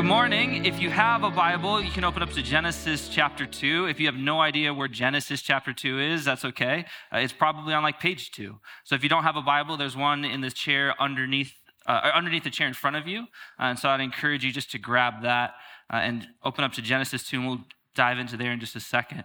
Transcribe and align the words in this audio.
good 0.00 0.06
morning. 0.06 0.64
If 0.64 0.80
you 0.80 0.88
have 0.88 1.24
a 1.24 1.30
Bible, 1.30 1.78
you 1.82 1.90
can 1.90 2.04
open 2.04 2.22
up 2.22 2.30
to 2.30 2.42
Genesis 2.42 3.10
chapter 3.10 3.44
2. 3.44 3.84
If 3.84 4.00
you 4.00 4.06
have 4.06 4.14
no 4.14 4.40
idea 4.40 4.72
where 4.72 4.88
Genesis 4.88 5.42
chapter 5.42 5.74
2 5.74 6.00
is, 6.00 6.24
that's 6.24 6.42
okay. 6.42 6.86
Uh, 7.12 7.18
it's 7.18 7.34
probably 7.34 7.74
on 7.74 7.82
like 7.82 8.00
page 8.00 8.30
2. 8.30 8.58
So 8.82 8.94
if 8.94 9.02
you 9.02 9.10
don't 9.10 9.24
have 9.24 9.36
a 9.36 9.42
Bible, 9.42 9.76
there's 9.76 9.98
one 9.98 10.24
in 10.24 10.40
this 10.40 10.54
chair 10.54 10.94
underneath 10.98 11.52
uh, 11.84 12.12
underneath 12.14 12.44
the 12.44 12.50
chair 12.50 12.66
in 12.66 12.72
front 12.72 12.96
of 12.96 13.06
you. 13.06 13.24
Uh, 13.58 13.64
and 13.64 13.78
so 13.78 13.90
I'd 13.90 14.00
encourage 14.00 14.42
you 14.42 14.50
just 14.50 14.70
to 14.70 14.78
grab 14.78 15.20
that 15.20 15.50
uh, 15.92 15.96
and 15.96 16.28
open 16.42 16.64
up 16.64 16.72
to 16.72 16.80
Genesis 16.80 17.28
2 17.28 17.36
and 17.36 17.46
we'll 17.46 17.64
dive 17.94 18.18
into 18.18 18.38
there 18.38 18.52
in 18.52 18.58
just 18.58 18.74
a 18.76 18.80
second. 18.80 19.24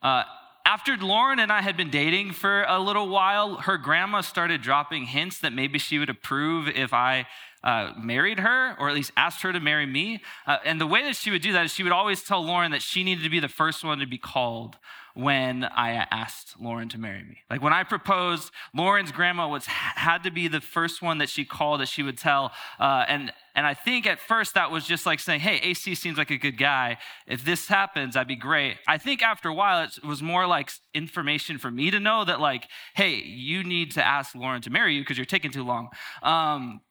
Uh, 0.00 0.22
after 0.64 0.96
Lauren 0.96 1.38
and 1.38 1.52
I 1.52 1.60
had 1.60 1.76
been 1.76 1.90
dating 1.90 2.32
for 2.32 2.64
a 2.64 2.80
little 2.80 3.08
while, 3.08 3.56
her 3.56 3.76
grandma 3.76 4.22
started 4.22 4.62
dropping 4.62 5.04
hints 5.04 5.38
that 5.40 5.52
maybe 5.52 5.78
she 5.78 5.98
would 5.98 6.10
approve 6.10 6.68
if 6.68 6.94
I 6.94 7.26
uh, 7.66 7.92
married 7.98 8.38
her, 8.38 8.76
or 8.78 8.88
at 8.88 8.94
least 8.94 9.10
asked 9.16 9.42
her 9.42 9.52
to 9.52 9.58
marry 9.58 9.86
me. 9.86 10.22
Uh, 10.46 10.58
and 10.64 10.80
the 10.80 10.86
way 10.86 11.02
that 11.02 11.16
she 11.16 11.32
would 11.32 11.42
do 11.42 11.52
that 11.52 11.64
is 11.64 11.74
she 11.74 11.82
would 11.82 11.92
always 11.92 12.22
tell 12.22 12.42
Lauren 12.42 12.70
that 12.70 12.80
she 12.80 13.02
needed 13.02 13.24
to 13.24 13.30
be 13.30 13.40
the 13.40 13.48
first 13.48 13.82
one 13.82 13.98
to 13.98 14.06
be 14.06 14.18
called 14.18 14.76
when 15.14 15.64
I 15.64 16.06
asked 16.10 16.60
Lauren 16.60 16.90
to 16.90 16.98
marry 16.98 17.24
me. 17.24 17.38
Like 17.50 17.62
when 17.62 17.72
I 17.72 17.82
proposed, 17.82 18.52
Lauren's 18.72 19.10
grandma 19.10 19.48
was 19.48 19.64
had 19.66 20.22
to 20.24 20.30
be 20.30 20.46
the 20.46 20.60
first 20.60 21.02
one 21.02 21.18
that 21.18 21.28
she 21.28 21.44
called 21.44 21.80
that 21.80 21.88
she 21.88 22.02
would 22.02 22.18
tell. 22.18 22.52
Uh, 22.78 23.04
and 23.08 23.32
and 23.56 23.66
I 23.66 23.72
think 23.72 24.06
at 24.06 24.20
first 24.20 24.54
that 24.54 24.70
was 24.70 24.86
just 24.86 25.06
like 25.06 25.18
saying, 25.18 25.40
"Hey, 25.40 25.56
AC 25.62 25.94
seems 25.94 26.18
like 26.18 26.30
a 26.30 26.36
good 26.36 26.58
guy. 26.58 26.98
If 27.26 27.44
this 27.44 27.66
happens, 27.66 28.14
that'd 28.14 28.28
be 28.28 28.36
great." 28.36 28.76
I 28.86 28.98
think 28.98 29.22
after 29.22 29.48
a 29.48 29.54
while 29.54 29.82
it 29.82 30.04
was 30.04 30.22
more 30.22 30.46
like 30.46 30.70
information 30.92 31.56
for 31.58 31.70
me 31.70 31.90
to 31.90 31.98
know 31.98 32.24
that 32.26 32.38
like, 32.38 32.68
"Hey, 32.94 33.14
you 33.14 33.64
need 33.64 33.92
to 33.92 34.06
ask 34.06 34.34
Lauren 34.34 34.60
to 34.62 34.70
marry 34.70 34.94
you 34.94 35.00
because 35.00 35.16
you're 35.16 35.24
taking 35.24 35.50
too 35.50 35.64
long." 35.64 35.88
Um, 36.22 36.82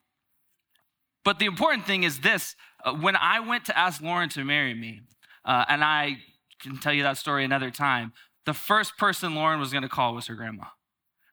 but 1.25 1.39
the 1.39 1.45
important 1.45 1.85
thing 1.85 2.03
is 2.03 2.19
this 2.19 2.55
uh, 2.85 2.93
when 2.93 3.17
I 3.17 3.41
went 3.41 3.65
to 3.65 3.77
ask 3.77 4.01
Lauren 4.01 4.29
to 4.29 4.45
marry 4.45 4.73
me, 4.73 5.01
uh, 5.43 5.65
and 5.67 5.83
I 5.83 6.19
can 6.61 6.77
tell 6.77 6.93
you 6.93 7.03
that 7.03 7.17
story 7.17 7.43
another 7.43 7.71
time, 7.71 8.13
the 8.45 8.53
first 8.53 8.97
person 8.97 9.35
Lauren 9.35 9.59
was 9.59 9.71
going 9.71 9.81
to 9.81 9.89
call 9.89 10.13
was 10.13 10.27
her 10.27 10.35
grandma. 10.35 10.65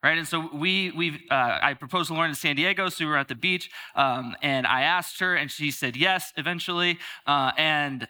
Right, 0.02 0.18
and 0.18 0.26
so 0.26 0.50
we 0.52 0.90
we 0.90 1.26
uh, 1.30 1.58
I 1.62 1.74
proposed 1.74 2.08
to 2.08 2.14
Lauren 2.14 2.30
in 2.30 2.34
San 2.34 2.56
Diego, 2.56 2.88
so 2.88 3.04
we 3.04 3.10
were 3.10 3.16
at 3.16 3.28
the 3.28 3.36
beach, 3.36 3.70
um, 3.94 4.34
and 4.42 4.66
I 4.66 4.82
asked 4.82 5.20
her, 5.20 5.36
and 5.36 5.48
she 5.48 5.70
said 5.70 5.96
yes 5.96 6.32
eventually, 6.36 6.98
uh, 7.24 7.52
and 7.56 8.08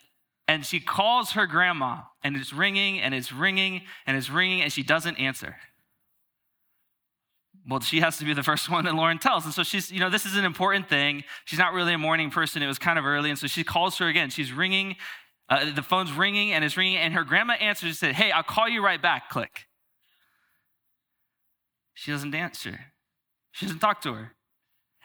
and 0.48 0.64
she 0.64 0.80
calls 0.80 1.32
her 1.32 1.46
grandma, 1.46 1.98
and 2.24 2.34
it's 2.34 2.52
ringing, 2.54 2.98
and 2.98 3.14
it's 3.14 3.30
ringing, 3.30 3.82
and 4.06 4.16
it's 4.16 4.30
ringing, 4.30 4.62
and 4.62 4.72
she 4.72 4.82
doesn't 4.82 5.16
answer 5.16 5.56
well, 7.68 7.80
she 7.80 8.00
has 8.00 8.18
to 8.18 8.24
be 8.24 8.34
the 8.34 8.42
first 8.42 8.68
one 8.70 8.84
that 8.84 8.94
Lauren 8.94 9.18
tells. 9.18 9.44
And 9.44 9.54
so 9.54 9.62
she's, 9.62 9.90
you 9.90 10.00
know, 10.00 10.10
this 10.10 10.26
is 10.26 10.36
an 10.36 10.44
important 10.44 10.88
thing. 10.88 11.24
She's 11.44 11.58
not 11.58 11.72
really 11.72 11.94
a 11.94 11.98
morning 11.98 12.30
person. 12.30 12.62
It 12.62 12.66
was 12.66 12.78
kind 12.78 12.98
of 12.98 13.04
early. 13.04 13.30
And 13.30 13.38
so 13.38 13.46
she 13.46 13.64
calls 13.64 13.98
her 13.98 14.08
again. 14.08 14.30
She's 14.30 14.52
ringing. 14.52 14.96
Uh, 15.48 15.72
the 15.72 15.82
phone's 15.82 16.12
ringing 16.12 16.52
and 16.52 16.64
it's 16.64 16.76
ringing. 16.76 16.96
And 16.96 17.14
her 17.14 17.24
grandma 17.24 17.54
answers 17.54 17.88
and 17.88 17.96
said, 17.96 18.14
Hey, 18.14 18.30
I'll 18.30 18.42
call 18.42 18.68
you 18.68 18.84
right 18.84 19.00
back. 19.00 19.30
Click. 19.30 19.66
She 21.94 22.10
doesn't 22.10 22.34
answer. 22.34 22.80
She 23.52 23.66
doesn't 23.66 23.80
talk 23.80 24.00
to 24.02 24.14
her. 24.14 24.32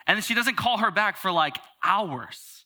And 0.06 0.16
then 0.16 0.22
she 0.22 0.34
doesn't 0.34 0.56
call 0.56 0.78
her 0.78 0.90
back 0.90 1.18
for 1.18 1.30
like 1.30 1.58
hours 1.84 2.64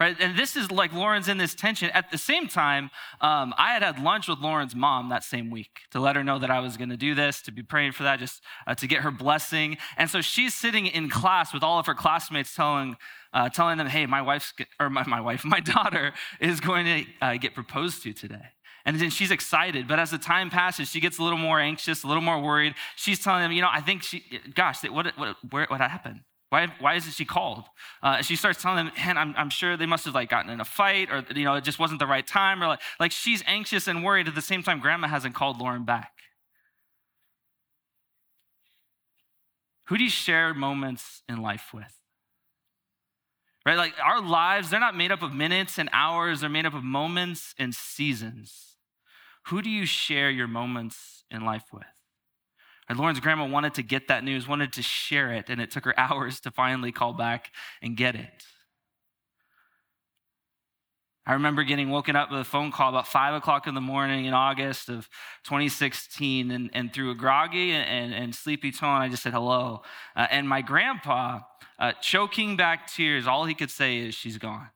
right? 0.00 0.16
And 0.18 0.36
this 0.36 0.56
is 0.56 0.70
like 0.70 0.92
Lauren's 0.92 1.28
in 1.28 1.38
this 1.38 1.54
tension. 1.54 1.90
At 1.90 2.10
the 2.10 2.18
same 2.18 2.48
time, 2.48 2.90
um, 3.20 3.54
I 3.56 3.72
had 3.72 3.82
had 3.82 4.02
lunch 4.02 4.28
with 4.28 4.38
Lauren's 4.38 4.74
mom 4.74 5.08
that 5.10 5.22
same 5.22 5.50
week 5.50 5.80
to 5.92 6.00
let 6.00 6.16
her 6.16 6.24
know 6.24 6.38
that 6.38 6.50
I 6.50 6.60
was 6.60 6.76
going 6.76 6.88
to 6.90 6.96
do 6.96 7.14
this, 7.14 7.40
to 7.42 7.52
be 7.52 7.62
praying 7.62 7.92
for 7.92 8.02
that, 8.02 8.18
just 8.18 8.42
uh, 8.66 8.74
to 8.74 8.86
get 8.86 9.00
her 9.00 9.10
blessing. 9.10 9.76
And 9.96 10.10
so 10.10 10.20
she's 10.20 10.54
sitting 10.54 10.86
in 10.86 11.08
class 11.08 11.54
with 11.54 11.62
all 11.62 11.78
of 11.78 11.86
her 11.86 11.94
classmates, 11.94 12.54
telling 12.54 12.96
uh, 13.32 13.48
telling 13.48 13.78
them, 13.78 13.88
"Hey, 13.88 14.06
my 14.06 14.22
wife's 14.22 14.52
or 14.80 14.90
my, 14.90 15.04
my 15.06 15.20
wife, 15.20 15.44
my 15.44 15.60
daughter 15.60 16.12
is 16.40 16.60
going 16.60 16.86
to 16.86 17.04
uh, 17.20 17.36
get 17.36 17.54
proposed 17.54 18.02
to 18.02 18.12
today." 18.12 18.50
And 18.86 19.00
then 19.00 19.10
she's 19.10 19.30
excited. 19.30 19.88
But 19.88 19.98
as 19.98 20.10
the 20.10 20.18
time 20.18 20.50
passes, 20.50 20.90
she 20.90 21.00
gets 21.00 21.18
a 21.18 21.22
little 21.22 21.38
more 21.38 21.58
anxious, 21.58 22.02
a 22.02 22.06
little 22.06 22.22
more 22.22 22.40
worried. 22.40 22.74
She's 22.96 23.18
telling 23.18 23.42
them, 23.42 23.52
you 23.52 23.62
know, 23.62 23.70
I 23.72 23.80
think 23.80 24.02
she, 24.02 24.22
gosh, 24.54 24.82
what, 24.84 25.16
what, 25.16 25.36
what, 25.50 25.70
what 25.70 25.80
happened? 25.80 26.20
Why, 26.54 26.68
why 26.78 26.94
isn't 26.94 27.14
she 27.14 27.24
called? 27.24 27.64
Uh, 28.00 28.22
she 28.22 28.36
starts 28.36 28.62
telling 28.62 28.86
them, 28.86 28.92
I'm, 28.96 29.34
I'm 29.36 29.50
sure 29.50 29.76
they 29.76 29.86
must 29.86 30.04
have 30.04 30.14
like 30.14 30.30
gotten 30.30 30.52
in 30.52 30.60
a 30.60 30.64
fight 30.64 31.10
or, 31.10 31.24
you 31.34 31.42
know, 31.42 31.54
it 31.54 31.64
just 31.64 31.80
wasn't 31.80 31.98
the 31.98 32.06
right 32.06 32.24
time 32.24 32.62
or 32.62 32.68
like, 32.68 32.80
like 33.00 33.10
she's 33.10 33.42
anxious 33.44 33.88
and 33.88 34.04
worried 34.04 34.28
at 34.28 34.36
the 34.36 34.40
same 34.40 34.62
time 34.62 34.78
grandma 34.78 35.08
hasn't 35.08 35.34
called 35.34 35.58
Lauren 35.58 35.84
back. 35.84 36.12
Who 39.88 39.98
do 39.98 40.04
you 40.04 40.10
share 40.10 40.54
moments 40.54 41.24
in 41.28 41.42
life 41.42 41.70
with? 41.74 41.98
Right? 43.66 43.76
Like 43.76 43.94
our 44.00 44.22
lives, 44.22 44.70
they're 44.70 44.78
not 44.78 44.96
made 44.96 45.10
up 45.10 45.22
of 45.22 45.34
minutes 45.34 45.76
and 45.76 45.90
hours, 45.92 46.42
they're 46.42 46.48
made 46.48 46.66
up 46.66 46.74
of 46.74 46.84
moments 46.84 47.56
and 47.58 47.74
seasons. 47.74 48.76
Who 49.48 49.60
do 49.60 49.68
you 49.68 49.86
share 49.86 50.30
your 50.30 50.46
moments 50.46 51.24
in 51.32 51.44
life 51.44 51.64
with? 51.72 51.93
And 52.88 52.98
Lauren's 52.98 53.20
grandma 53.20 53.46
wanted 53.46 53.74
to 53.74 53.82
get 53.82 54.08
that 54.08 54.24
news, 54.24 54.46
wanted 54.46 54.72
to 54.74 54.82
share 54.82 55.32
it, 55.32 55.48
and 55.48 55.60
it 55.60 55.70
took 55.70 55.84
her 55.84 55.94
hours 55.98 56.40
to 56.40 56.50
finally 56.50 56.92
call 56.92 57.12
back 57.12 57.50
and 57.82 57.96
get 57.96 58.14
it. 58.14 58.44
I 61.26 61.32
remember 61.32 61.64
getting 61.64 61.88
woken 61.88 62.16
up 62.16 62.30
with 62.30 62.40
a 62.40 62.44
phone 62.44 62.70
call 62.70 62.90
about 62.90 63.08
five 63.08 63.32
o'clock 63.34 63.66
in 63.66 63.74
the 63.74 63.80
morning 63.80 64.26
in 64.26 64.34
August 64.34 64.90
of 64.90 65.08
2016, 65.44 66.50
and, 66.50 66.68
and 66.74 66.92
through 66.92 67.10
a 67.10 67.14
groggy 67.14 67.72
and, 67.72 67.88
and, 67.88 68.14
and 68.14 68.34
sleepy 68.34 68.70
tone, 68.70 69.00
I 69.00 69.08
just 69.08 69.22
said 69.22 69.32
hello. 69.32 69.82
Uh, 70.14 70.26
and 70.30 70.46
my 70.46 70.60
grandpa, 70.60 71.40
uh, 71.78 71.92
choking 72.02 72.58
back 72.58 72.92
tears, 72.92 73.26
all 73.26 73.46
he 73.46 73.54
could 73.54 73.70
say 73.70 73.98
is, 73.98 74.14
She's 74.14 74.36
gone. 74.36 74.68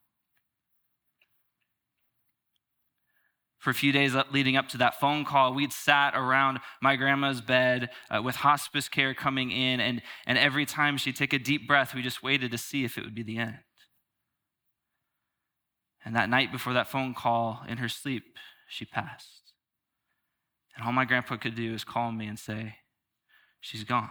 For 3.59 3.71
a 3.71 3.75
few 3.75 3.91
days 3.91 4.15
leading 4.31 4.57
up 4.57 4.69
to 4.69 4.79
that 4.79 5.01
phone 5.01 5.25
call, 5.25 5.53
we'd 5.53 5.73
sat 5.73 6.15
around 6.15 6.61
my 6.81 6.95
grandma's 6.97 7.41
bed 7.41 7.91
uh, 8.11 8.23
with 8.23 8.37
hospice 8.37 8.89
care 8.89 9.15
coming 9.15 9.51
in, 9.51 9.81
and, 9.81 10.01
and 10.27 10.39
every 10.39 10.65
time 10.65 10.97
she'd 10.97 11.17
take 11.17 11.33
a 11.33 11.39
deep 11.39 11.67
breath, 11.67 11.95
we 11.95 12.03
just 12.03 12.23
waited 12.23 12.53
to 12.53 12.59
see 12.59 12.85
if 12.85 12.97
it 12.97 13.05
would 13.05 13.15
be 13.15 13.25
the 13.25 13.39
end. 13.39 13.59
And 16.05 16.15
that 16.15 16.31
night 16.31 16.53
before 16.53 16.73
that 16.75 16.89
phone 16.89 17.15
call, 17.15 17.63
in 17.69 17.79
her 17.79 17.89
sleep, 17.89 18.39
she 18.69 18.85
passed. 18.85 19.53
And 20.77 20.87
all 20.87 20.93
my 20.93 21.05
grandpa 21.05 21.37
could 21.37 21.57
do 21.57 21.75
is 21.75 21.83
call 21.83 22.13
me 22.13 22.27
and 22.27 22.39
say, 22.39 22.77
She's 23.61 23.83
gone. 23.83 24.09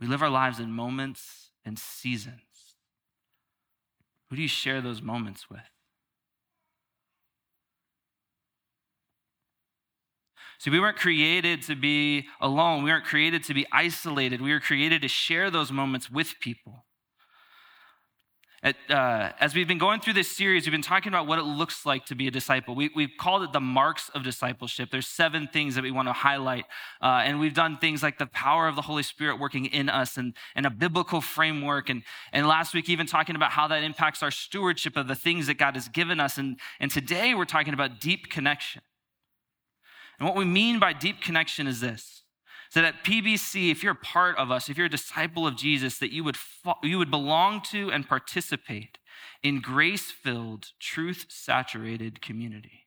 We 0.00 0.06
live 0.06 0.22
our 0.22 0.30
lives 0.30 0.60
in 0.60 0.70
moments 0.70 1.50
and 1.64 1.76
seasons. 1.76 2.40
Who 4.30 4.36
do 4.36 4.42
you 4.42 4.48
share 4.48 4.80
those 4.80 5.02
moments 5.02 5.50
with? 5.50 5.60
See, 10.64 10.70
we 10.70 10.80
weren't 10.80 10.96
created 10.96 11.60
to 11.64 11.76
be 11.76 12.26
alone. 12.40 12.84
We 12.84 12.90
weren't 12.90 13.04
created 13.04 13.44
to 13.44 13.52
be 13.52 13.66
isolated. 13.70 14.40
We 14.40 14.50
were 14.50 14.60
created 14.60 15.02
to 15.02 15.08
share 15.08 15.50
those 15.50 15.70
moments 15.70 16.10
with 16.10 16.40
people. 16.40 16.86
At, 18.62 18.76
uh, 18.88 19.32
as 19.40 19.54
we've 19.54 19.68
been 19.68 19.76
going 19.76 20.00
through 20.00 20.14
this 20.14 20.34
series, 20.34 20.64
we've 20.64 20.72
been 20.72 20.80
talking 20.80 21.10
about 21.10 21.26
what 21.26 21.38
it 21.38 21.42
looks 21.42 21.84
like 21.84 22.06
to 22.06 22.14
be 22.14 22.28
a 22.28 22.30
disciple. 22.30 22.74
We, 22.74 22.90
have 22.96 23.10
called 23.20 23.42
it 23.42 23.52
the 23.52 23.60
marks 23.60 24.08
of 24.14 24.24
discipleship. 24.24 24.88
There's 24.90 25.06
seven 25.06 25.48
things 25.48 25.74
that 25.74 25.82
we 25.82 25.90
want 25.90 26.08
to 26.08 26.14
highlight. 26.14 26.64
Uh, 26.98 27.20
and 27.26 27.40
we've 27.40 27.52
done 27.52 27.76
things 27.76 28.02
like 28.02 28.16
the 28.16 28.24
power 28.24 28.66
of 28.66 28.74
the 28.74 28.80
Holy 28.80 29.02
Spirit 29.02 29.38
working 29.38 29.66
in 29.66 29.90
us 29.90 30.16
and, 30.16 30.32
and 30.56 30.64
a 30.64 30.70
biblical 30.70 31.20
framework. 31.20 31.90
And, 31.90 32.04
and 32.32 32.48
last 32.48 32.72
week, 32.72 32.88
even 32.88 33.06
talking 33.06 33.36
about 33.36 33.50
how 33.50 33.68
that 33.68 33.82
impacts 33.82 34.22
our 34.22 34.30
stewardship 34.30 34.96
of 34.96 35.08
the 35.08 35.14
things 35.14 35.46
that 35.46 35.58
God 35.58 35.74
has 35.74 35.88
given 35.88 36.20
us. 36.20 36.38
And, 36.38 36.58
and 36.80 36.90
today, 36.90 37.34
we're 37.34 37.44
talking 37.44 37.74
about 37.74 38.00
deep 38.00 38.30
connection. 38.30 38.80
And 40.18 40.28
what 40.28 40.36
we 40.36 40.44
mean 40.44 40.78
by 40.78 40.92
deep 40.92 41.20
connection 41.20 41.66
is 41.66 41.80
this. 41.80 42.22
So 42.70 42.82
that 42.82 42.94
at 42.94 43.04
PBC, 43.04 43.70
if 43.70 43.82
you're 43.82 43.92
a 43.92 43.96
part 43.96 44.36
of 44.36 44.50
us, 44.50 44.68
if 44.68 44.76
you're 44.76 44.86
a 44.86 44.90
disciple 44.90 45.46
of 45.46 45.56
Jesus, 45.56 45.98
that 45.98 46.12
you 46.12 46.24
would, 46.24 46.36
you 46.82 46.98
would 46.98 47.10
belong 47.10 47.60
to 47.70 47.90
and 47.90 48.08
participate 48.08 48.98
in 49.42 49.60
grace 49.60 50.10
filled, 50.10 50.72
truth 50.80 51.26
saturated 51.28 52.20
community. 52.20 52.84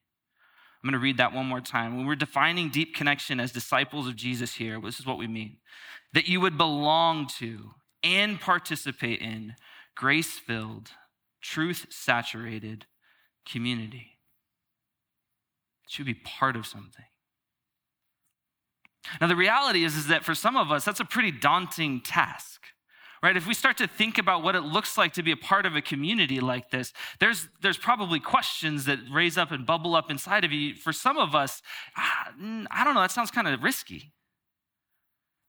I'm 0.83 0.89
going 0.89 0.99
to 0.99 1.03
read 1.03 1.17
that 1.17 1.33
one 1.33 1.45
more 1.45 1.61
time. 1.61 1.97
When 1.97 2.05
we're 2.05 2.15
defining 2.15 2.69
deep 2.69 2.95
connection 2.95 3.39
as 3.39 3.51
disciples 3.51 4.07
of 4.07 4.15
Jesus 4.15 4.55
here, 4.55 4.79
this 4.81 4.99
is 4.99 5.05
what 5.05 5.17
we 5.17 5.27
mean 5.27 5.57
that 6.13 6.27
you 6.27 6.39
would 6.39 6.57
belong 6.57 7.27
to 7.27 7.71
and 8.03 8.39
participate 8.39 9.21
in 9.21 9.53
grace 9.95 10.39
filled, 10.39 10.91
truth 11.41 11.87
saturated 11.89 12.85
community. 13.45 14.17
It 15.83 15.91
should 15.91 16.05
be 16.05 16.13
part 16.13 16.55
of 16.55 16.65
something. 16.65 17.05
Now, 19.21 19.27
the 19.27 19.35
reality 19.35 19.83
is, 19.83 19.95
is 19.95 20.07
that 20.07 20.25
for 20.25 20.35
some 20.35 20.57
of 20.57 20.71
us, 20.71 20.85
that's 20.85 20.99
a 20.99 21.05
pretty 21.05 21.31
daunting 21.31 22.01
task. 22.01 22.61
Right? 23.23 23.35
If 23.35 23.47
we 23.47 23.55
start 23.55 23.77
to 23.77 23.87
think 23.87 24.19
about 24.19 24.43
what 24.43 24.55
it 24.55 24.61
looks 24.61 24.97
like 24.97 25.13
to 25.13 25.23
be 25.23 25.31
a 25.31 25.37
part 25.37 25.65
of 25.65 25.75
a 25.75 25.81
community 25.81 26.39
like 26.39 26.69
this, 26.69 26.93
there's, 27.19 27.49
there's 27.61 27.77
probably 27.77 28.19
questions 28.19 28.85
that 28.85 28.99
raise 29.11 29.37
up 29.39 29.51
and 29.51 29.65
bubble 29.65 29.95
up 29.95 30.11
inside 30.11 30.45
of 30.45 30.51
you. 30.51 30.75
For 30.75 30.93
some 30.93 31.17
of 31.17 31.33
us, 31.33 31.63
ah, 31.97 32.31
I 32.69 32.83
don't 32.83 32.93
know, 32.93 33.01
that 33.01 33.11
sounds 33.11 33.31
kind 33.31 33.47
of 33.47 33.63
risky. 33.63 34.13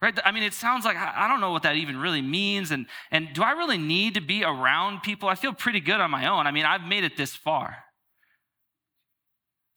Right? 0.00 0.18
I 0.24 0.32
mean, 0.32 0.44
it 0.44 0.54
sounds 0.54 0.84
like 0.84 0.96
I 0.96 1.26
don't 1.28 1.40
know 1.40 1.50
what 1.50 1.64
that 1.64 1.76
even 1.76 1.98
really 1.98 2.22
means. 2.22 2.70
And, 2.70 2.86
and 3.10 3.28
do 3.34 3.42
I 3.42 3.50
really 3.50 3.78
need 3.78 4.14
to 4.14 4.20
be 4.20 4.44
around 4.44 5.02
people? 5.02 5.28
I 5.28 5.34
feel 5.34 5.52
pretty 5.52 5.80
good 5.80 6.00
on 6.00 6.10
my 6.10 6.26
own. 6.26 6.46
I 6.46 6.52
mean, 6.52 6.64
I've 6.64 6.84
made 6.84 7.04
it 7.04 7.16
this 7.16 7.34
far. 7.34 7.84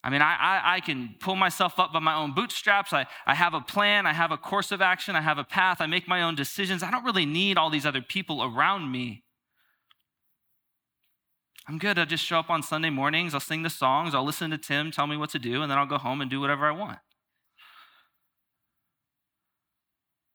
I 0.04 0.10
mean, 0.10 0.22
I, 0.22 0.36
I, 0.36 0.76
I, 0.76 0.80
can 0.80 1.16
pull 1.20 1.36
myself 1.36 1.80
up 1.80 1.94
by 1.94 2.00
my 2.00 2.16
own 2.16 2.34
bootstraps. 2.34 2.92
I, 2.92 3.06
I 3.28 3.36
have 3.36 3.54
a 3.54 3.62
plan. 3.62 4.08
I 4.08 4.14
have 4.14 4.32
a 4.32 4.38
course 4.38 4.72
of 4.72 4.82
action. 4.82 5.16
I 5.16 5.22
have 5.22 5.38
a 5.38 5.44
path. 5.44 5.78
I 5.80 5.86
make 5.86 6.08
my 6.08 6.24
own 6.24 6.34
decisions. 6.34 6.82
I 6.82 6.90
don't 6.90 7.06
really 7.06 7.26
need 7.26 7.58
all 7.58 7.70
these 7.70 7.86
other 7.86 8.02
people 8.02 8.44
around 8.44 8.92
me. 8.92 9.24
I'm 11.68 11.78
good. 11.78 12.00
I'll 12.00 12.08
just 12.08 12.26
show 12.26 12.40
up 12.40 12.50
on 12.50 12.64
Sunday 12.64 12.90
mornings. 12.90 13.36
I'll 13.36 13.40
sing 13.40 13.62
the 13.62 13.70
songs. 13.70 14.16
I'll 14.16 14.26
listen 14.26 14.50
to 14.50 14.58
Tim 14.58 14.90
tell 14.90 15.06
me 15.06 15.18
what 15.18 15.30
to 15.32 15.40
do, 15.40 15.62
and 15.62 15.70
then 15.70 15.78
I'll 15.78 15.86
go 15.86 16.00
home 16.00 16.20
and 16.20 16.32
do 16.32 16.42
whatever 16.42 16.66
I 16.66 16.72
want. 16.72 16.98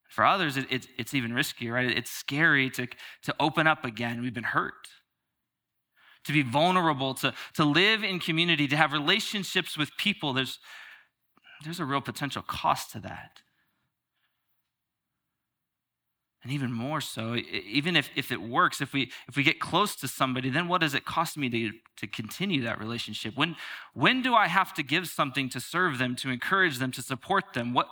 For 0.08 0.24
others, 0.24 0.56
it, 0.56 0.66
it, 0.70 0.86
it's 0.96 1.12
even 1.12 1.32
riskier, 1.32 1.72
right? 1.72 1.90
It's 1.90 2.10
scary 2.10 2.70
to, 2.70 2.86
to 3.24 3.34
open 3.40 3.66
up 3.66 3.84
again. 3.84 4.22
We've 4.22 4.32
been 4.32 4.44
hurt 4.44 4.86
to 6.26 6.32
be 6.32 6.43
vulnerable, 6.43 7.14
to, 7.14 7.32
to 7.55 7.64
live 7.64 8.02
in 8.05 8.19
community, 8.19 8.69
to 8.69 8.76
have 8.76 8.93
relationships 8.93 9.76
with 9.76 9.90
people, 9.96 10.32
there's, 10.32 10.58
there's 11.64 11.81
a 11.81 11.84
real 11.84 12.00
potential 12.00 12.43
cost 12.43 12.93
to 12.93 13.00
that. 13.00 13.40
And 16.43 16.52
even 16.52 16.73
more 16.73 17.00
so, 17.00 17.34
even 17.34 17.96
if, 17.96 18.08
if 18.14 18.31
it 18.31 18.40
works, 18.40 18.81
if 18.81 18.93
we 18.93 19.11
if 19.26 19.34
we 19.34 19.43
get 19.43 19.58
close 19.58 19.96
to 19.96 20.06
somebody, 20.06 20.49
then 20.49 20.69
what 20.69 20.81
does 20.81 20.94
it 20.94 21.05
cost 21.05 21.37
me 21.37 21.49
to, 21.49 21.73
to 21.96 22.06
continue 22.06 22.62
that 22.62 22.78
relationship? 22.78 23.37
When 23.37 23.56
when 23.94 24.23
do 24.23 24.32
I 24.32 24.46
have 24.46 24.73
to 24.75 24.84
give 24.84 25.08
something 25.08 25.49
to 25.49 25.61
serve 25.61 25.99
them, 25.99 26.14
to 26.17 26.31
encourage 26.31 26.78
them, 26.78 26.93
to 26.93 27.02
support 27.02 27.52
them? 27.55 27.75
What 27.75 27.88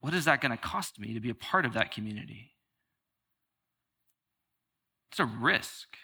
what 0.00 0.14
is 0.14 0.24
that 0.24 0.40
going 0.40 0.52
to 0.52 0.56
cost 0.56 0.98
me 0.98 1.12
to 1.12 1.20
be 1.20 1.28
a 1.28 1.34
part 1.34 1.66
of 1.66 1.74
that 1.74 1.92
community? 1.92 2.52
It's 5.10 5.20
a 5.20 5.26
risk. 5.26 5.98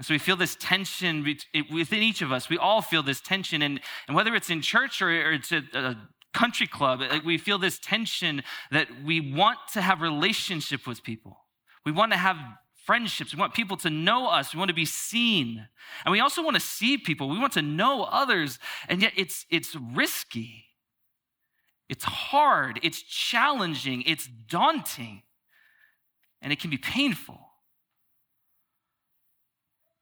And 0.00 0.06
so 0.06 0.14
we 0.14 0.18
feel 0.18 0.36
this 0.36 0.56
tension 0.58 1.26
within 1.70 2.02
each 2.02 2.22
of 2.22 2.32
us. 2.32 2.48
We 2.48 2.56
all 2.56 2.80
feel 2.80 3.02
this 3.02 3.20
tension. 3.20 3.60
And, 3.60 3.80
and 4.08 4.16
whether 4.16 4.34
it's 4.34 4.48
in 4.48 4.62
church 4.62 5.02
or, 5.02 5.10
or 5.10 5.32
it's 5.32 5.52
a, 5.52 5.62
a 5.74 5.94
country 6.32 6.66
club, 6.66 7.00
like 7.00 7.22
we 7.22 7.36
feel 7.36 7.58
this 7.58 7.78
tension 7.78 8.42
that 8.70 8.88
we 9.04 9.20
want 9.20 9.58
to 9.74 9.82
have 9.82 10.00
relationship 10.00 10.86
with 10.86 11.02
people. 11.02 11.44
We 11.84 11.92
want 11.92 12.12
to 12.12 12.16
have 12.16 12.38
friendships. 12.86 13.34
We 13.34 13.40
want 13.40 13.52
people 13.52 13.76
to 13.76 13.90
know 13.90 14.26
us. 14.28 14.54
We 14.54 14.58
want 14.58 14.70
to 14.70 14.74
be 14.74 14.86
seen. 14.86 15.68
And 16.06 16.12
we 16.12 16.20
also 16.20 16.42
want 16.42 16.54
to 16.54 16.60
see 16.60 16.96
people. 16.96 17.28
We 17.28 17.38
want 17.38 17.52
to 17.52 17.62
know 17.62 18.04
others. 18.04 18.58
And 18.88 19.02
yet 19.02 19.12
it's, 19.18 19.44
it's 19.50 19.76
risky. 19.76 20.64
It's 21.90 22.04
hard. 22.04 22.80
It's 22.82 23.02
challenging. 23.02 24.04
It's 24.06 24.26
daunting. 24.26 25.24
And 26.40 26.54
it 26.54 26.58
can 26.58 26.70
be 26.70 26.78
painful. 26.78 27.49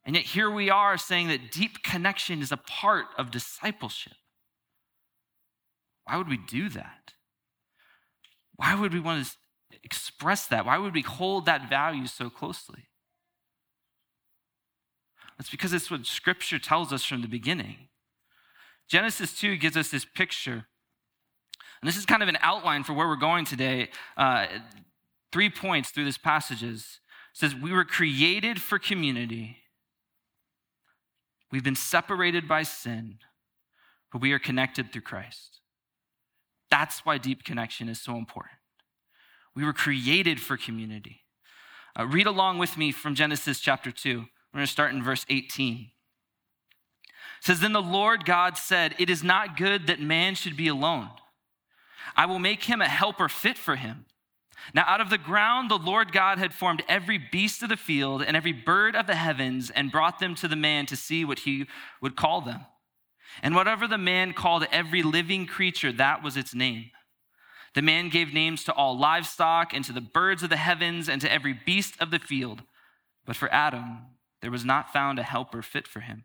And 0.05 0.17
yet, 0.17 0.25
here 0.25 0.51
we 0.51 0.71
are 0.71 0.97
saying 0.97 1.29
that 1.29 1.51
deep 1.51 1.83
connection 1.83 2.41
is 2.41 2.51
a 2.51 2.57
part 2.57 3.07
of 3.19 3.31
discipleship. 3.31 4.15
Why 6.05 6.17
would 6.17 6.29
we 6.29 6.39
do 6.39 6.71
that? 6.71 7.13
Why 8.57 8.75
would 8.75 8.95
we 8.95 9.01
want 9.01 9.27
to 9.27 9.79
express 9.85 10.47
that? 10.47 10.65
Why 10.65 10.79
would 10.79 10.95
we 10.95 11.03
hold 11.03 11.47
that 11.47 11.69
value 11.69 12.07
so 12.07 12.31
closely? 12.31 12.89
It's 15.39 15.51
because 15.51 15.73
it's 15.73 15.91
what 15.91 16.07
Scripture 16.07 16.59
tells 16.59 16.93
us 16.93 17.05
from 17.05 17.23
the 17.23 17.29
beginning. 17.29 17.89
Genesis 18.89 19.39
2 19.39 19.57
gives 19.57 19.77
us 19.77 19.91
this 19.91 20.05
picture. 20.05 20.67
And 21.81 21.89
this 21.89 21.97
is 21.97 22.07
kind 22.07 22.23
of 22.23 22.29
an 22.29 22.39
outline 22.41 22.83
for 22.83 22.95
where 22.95 23.07
we're 23.07 23.17
going 23.17 23.45
today. 23.45 23.91
Uh, 24.17 24.47
three 25.31 25.51
points 25.51 25.91
through 25.91 26.07
this 26.07 26.19
passages. 26.19 27.01
It 27.35 27.39
says, 27.39 27.55
We 27.55 27.73
were 27.73 27.85
created 27.85 28.61
for 28.61 28.79
community 28.79 29.59
We've 31.51 31.65
been 31.65 31.75
separated 31.75 32.47
by 32.47 32.63
sin, 32.63 33.19
but 34.13 34.21
we 34.21 34.33
are 34.33 34.39
connected 34.39 34.93
through 34.93 35.03
Christ. 35.03 35.61
That's 36.71 37.05
why 37.07 37.19
deep 37.19 37.45
connection 37.45 37.89
is 37.89 38.01
so 38.01 38.17
important. 38.17 38.57
We 39.55 39.65
were 39.65 39.73
created 39.73 40.41
for 40.41 40.57
community. 40.57 41.23
Uh, 41.99 42.07
read 42.07 42.27
along 42.27 42.59
with 42.59 42.77
me 42.77 42.93
from 42.93 43.15
Genesis 43.15 43.61
chapter 43.61 43.91
2. 43.91 44.19
We're 44.19 44.59
going 44.59 44.67
to 44.67 44.71
start 44.71 44.93
in 44.93 45.03
verse 45.03 45.25
18. 45.29 45.91
It 47.41 47.45
says, 47.45 47.61
Then 47.61 47.73
the 47.73 47.83
Lord 47.83 48.25
God 48.25 48.57
said, 48.57 48.95
It 48.99 49.11
is 49.11 49.25
not 49.25 49.57
good 49.57 49.87
that 49.87 50.01
man 50.01 50.35
should 50.35 50.57
be 50.57 50.69
alone. 50.69 51.11
I 52.17 52.27
will 52.27 52.39
make 52.39 52.65
him 52.65 52.81
a 52.81 52.89
helper 52.89 53.29
fit 53.29 53.59
for 53.59 53.77
him. 53.77 54.07
Now, 54.75 54.85
out 54.87 55.01
of 55.01 55.11
the 55.11 55.19
ground, 55.19 55.71
the 55.71 55.79
Lord 55.79 56.13
God 56.13 56.39
had 56.39 56.53
formed 56.53 56.83
every 56.89 57.19
beast 57.19 57.63
of 57.63 57.69
the 57.69 57.77
field 57.77 58.23
and 58.23 58.37
every 58.37 58.53
bird 58.53 58.95
of 58.95 59.07
the 59.07 59.15
heavens 59.15 59.71
and 59.71 59.93
brought 59.93 60.19
them 60.19 60.35
to 60.37 60.49
the 60.49 60.57
man 60.57 60.87
to 60.87 60.97
see 60.97 61.25
what 61.25 61.41
he 61.41 61.67
would 62.01 62.17
call 62.17 62.41
them. 62.41 62.61
And 63.43 63.55
whatever 63.55 63.87
the 63.87 63.99
man 63.99 64.33
called 64.33 64.67
every 64.73 65.03
living 65.03 65.47
creature, 65.47 65.93
that 65.93 66.23
was 66.23 66.37
its 66.37 66.55
name. 66.55 66.91
The 67.75 67.83
man 67.83 68.09
gave 68.09 68.33
names 68.33 68.65
to 68.65 68.73
all 68.73 68.99
livestock 68.99 69.73
and 69.73 69.85
to 69.85 69.93
the 69.93 70.01
birds 70.01 70.43
of 70.43 70.51
the 70.51 70.57
heavens 70.57 71.09
and 71.09 71.21
to 71.21 71.33
every 71.33 71.53
beast 71.53 71.95
of 72.01 72.11
the 72.11 72.19
field. 72.19 72.63
But 73.25 73.37
for 73.37 73.53
Adam, 73.53 74.07
there 74.41 74.51
was 74.51 74.65
not 74.65 74.93
found 74.93 75.19
a 75.19 75.23
helper 75.23 75.63
fit 75.63 75.87
for 75.87 76.01
him. 76.01 76.25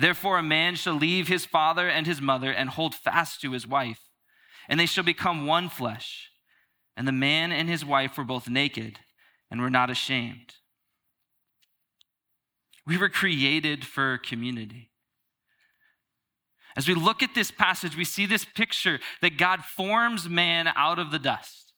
Therefore, 0.00 0.38
a 0.38 0.42
man 0.42 0.76
shall 0.76 0.94
leave 0.94 1.28
his 1.28 1.44
father 1.44 1.86
and 1.86 2.06
his 2.06 2.22
mother 2.22 2.50
and 2.50 2.70
hold 2.70 2.94
fast 2.94 3.42
to 3.42 3.52
his 3.52 3.66
wife, 3.66 4.00
and 4.66 4.80
they 4.80 4.86
shall 4.86 5.04
become 5.04 5.46
one 5.46 5.68
flesh. 5.68 6.30
And 6.96 7.06
the 7.06 7.12
man 7.12 7.52
and 7.52 7.68
his 7.68 7.84
wife 7.84 8.16
were 8.16 8.24
both 8.24 8.48
naked 8.48 9.00
and 9.50 9.60
were 9.60 9.68
not 9.68 9.90
ashamed. 9.90 10.54
We 12.86 12.96
were 12.96 13.10
created 13.10 13.86
for 13.86 14.16
community. 14.16 14.90
As 16.74 16.88
we 16.88 16.94
look 16.94 17.22
at 17.22 17.34
this 17.34 17.50
passage, 17.50 17.94
we 17.94 18.06
see 18.06 18.24
this 18.24 18.46
picture 18.46 19.00
that 19.20 19.36
God 19.36 19.66
forms 19.66 20.30
man 20.30 20.66
out 20.76 20.98
of 20.98 21.10
the 21.10 21.18
dust. 21.18 21.74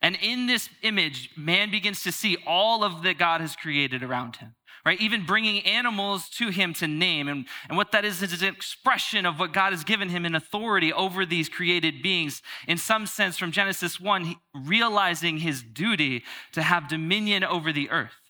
And 0.00 0.16
in 0.22 0.46
this 0.46 0.70
image, 0.80 1.28
man 1.36 1.70
begins 1.70 2.02
to 2.04 2.12
see 2.12 2.38
all 2.46 2.82
of 2.82 3.02
that 3.02 3.18
God 3.18 3.42
has 3.42 3.54
created 3.54 4.02
around 4.02 4.36
him 4.36 4.54
right? 4.84 5.00
Even 5.00 5.24
bringing 5.24 5.64
animals 5.64 6.28
to 6.30 6.48
him 6.48 6.74
to 6.74 6.88
name. 6.88 7.28
And, 7.28 7.46
and 7.68 7.76
what 7.76 7.92
that 7.92 8.04
is, 8.04 8.22
is 8.22 8.42
an 8.42 8.48
expression 8.48 9.24
of 9.26 9.38
what 9.38 9.52
God 9.52 9.72
has 9.72 9.84
given 9.84 10.08
him 10.08 10.24
in 10.24 10.34
authority 10.34 10.92
over 10.92 11.24
these 11.24 11.48
created 11.48 12.02
beings. 12.02 12.42
In 12.66 12.78
some 12.78 13.06
sense, 13.06 13.38
from 13.38 13.52
Genesis 13.52 14.00
1, 14.00 14.34
realizing 14.54 15.38
his 15.38 15.62
duty 15.62 16.24
to 16.52 16.62
have 16.62 16.88
dominion 16.88 17.44
over 17.44 17.72
the 17.72 17.90
earth. 17.90 18.20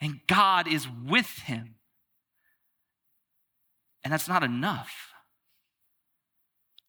And 0.00 0.20
God 0.26 0.66
is 0.68 0.86
with 0.88 1.38
him. 1.44 1.76
And 4.02 4.12
that's 4.12 4.28
not 4.28 4.42
enough. 4.42 5.12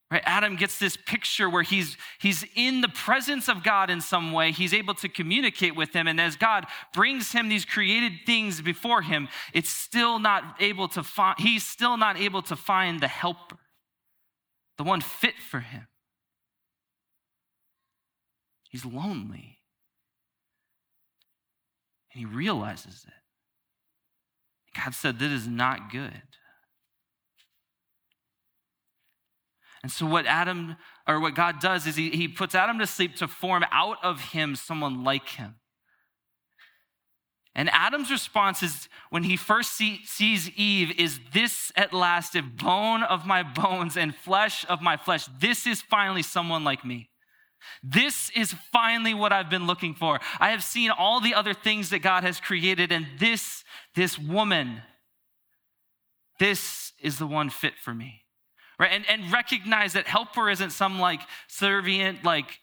Right? 0.09 0.23
Adam 0.25 0.55
gets 0.55 0.79
this 0.79 0.95
picture 0.95 1.49
where 1.49 1.63
he's, 1.63 1.97
he's 2.19 2.45
in 2.55 2.79
the 2.79 2.87
presence 2.87 3.49
of 3.49 3.61
God 3.61 3.89
in 3.89 3.99
some 3.99 4.31
way. 4.31 4.53
He's 4.53 4.73
able 4.73 4.93
to 4.95 5.09
communicate 5.09 5.75
with 5.75 5.91
him. 5.91 6.07
And 6.07 6.21
as 6.21 6.37
God 6.37 6.65
brings 6.93 7.33
him 7.33 7.49
these 7.49 7.65
created 7.65 8.13
things 8.25 8.61
before 8.61 9.01
him, 9.01 9.27
it's 9.53 9.69
still 9.69 10.17
not 10.17 10.43
able 10.61 10.87
to 10.89 11.03
find, 11.03 11.37
he's 11.39 11.65
still 11.65 11.97
not 11.97 12.17
able 12.17 12.41
to 12.43 12.55
find 12.55 13.01
the 13.01 13.09
helper, 13.09 13.57
the 14.77 14.85
one 14.85 15.01
fit 15.01 15.35
for 15.49 15.59
him. 15.59 15.87
He's 18.69 18.85
lonely. 18.85 19.57
And 22.13 22.19
he 22.19 22.25
realizes 22.25 23.05
it. 23.05 23.13
God 24.81 24.93
said, 24.93 25.19
This 25.19 25.31
is 25.31 25.47
not 25.47 25.91
good. 25.91 26.11
And 29.83 29.91
so, 29.91 30.05
what 30.05 30.25
Adam, 30.25 30.75
or 31.07 31.19
what 31.19 31.35
God 31.35 31.59
does 31.59 31.85
is 31.85 31.95
he, 31.95 32.09
he 32.09 32.27
puts 32.27 32.55
Adam 32.55 32.79
to 32.79 32.87
sleep 32.87 33.15
to 33.17 33.27
form 33.27 33.63
out 33.71 33.97
of 34.03 34.31
him 34.31 34.55
someone 34.55 35.03
like 35.03 35.29
him. 35.29 35.55
And 37.57 37.71
Adam's 37.71 38.11
response 38.11 38.61
is 38.61 38.87
when 39.09 39.23
he 39.23 39.35
first 39.35 39.73
see, 39.73 40.01
sees 40.05 40.49
Eve 40.51 40.91
is 40.99 41.19
this 41.33 41.71
at 41.75 41.91
last 41.91 42.35
if 42.35 42.45
bone 42.55 43.01
of 43.01 43.25
my 43.25 43.41
bones 43.41 43.97
and 43.97 44.15
flesh 44.15 44.63
of 44.69 44.79
my 44.79 44.95
flesh. 44.95 45.27
This 45.39 45.65
is 45.65 45.81
finally 45.81 46.21
someone 46.21 46.63
like 46.63 46.85
me. 46.85 47.09
This 47.81 48.29
is 48.35 48.53
finally 48.71 49.15
what 49.15 49.33
I've 49.33 49.49
been 49.49 49.65
looking 49.65 49.95
for. 49.95 50.19
I 50.39 50.51
have 50.51 50.63
seen 50.63 50.91
all 50.91 51.19
the 51.19 51.33
other 51.33 51.55
things 51.55 51.89
that 51.89 51.99
God 51.99 52.23
has 52.23 52.39
created, 52.39 52.91
and 52.91 53.07
this, 53.17 53.63
this 53.95 54.19
woman, 54.19 54.83
this 56.39 56.93
is 57.01 57.17
the 57.17 57.27
one 57.27 57.49
fit 57.49 57.73
for 57.83 57.93
me. 57.93 58.21
Right? 58.79 58.91
And, 58.91 59.05
and 59.09 59.31
recognize 59.31 59.93
that 59.93 60.07
helper 60.07 60.49
isn't 60.49 60.69
some 60.71 60.99
like 60.99 61.21
servient, 61.49 62.23
like 62.23 62.59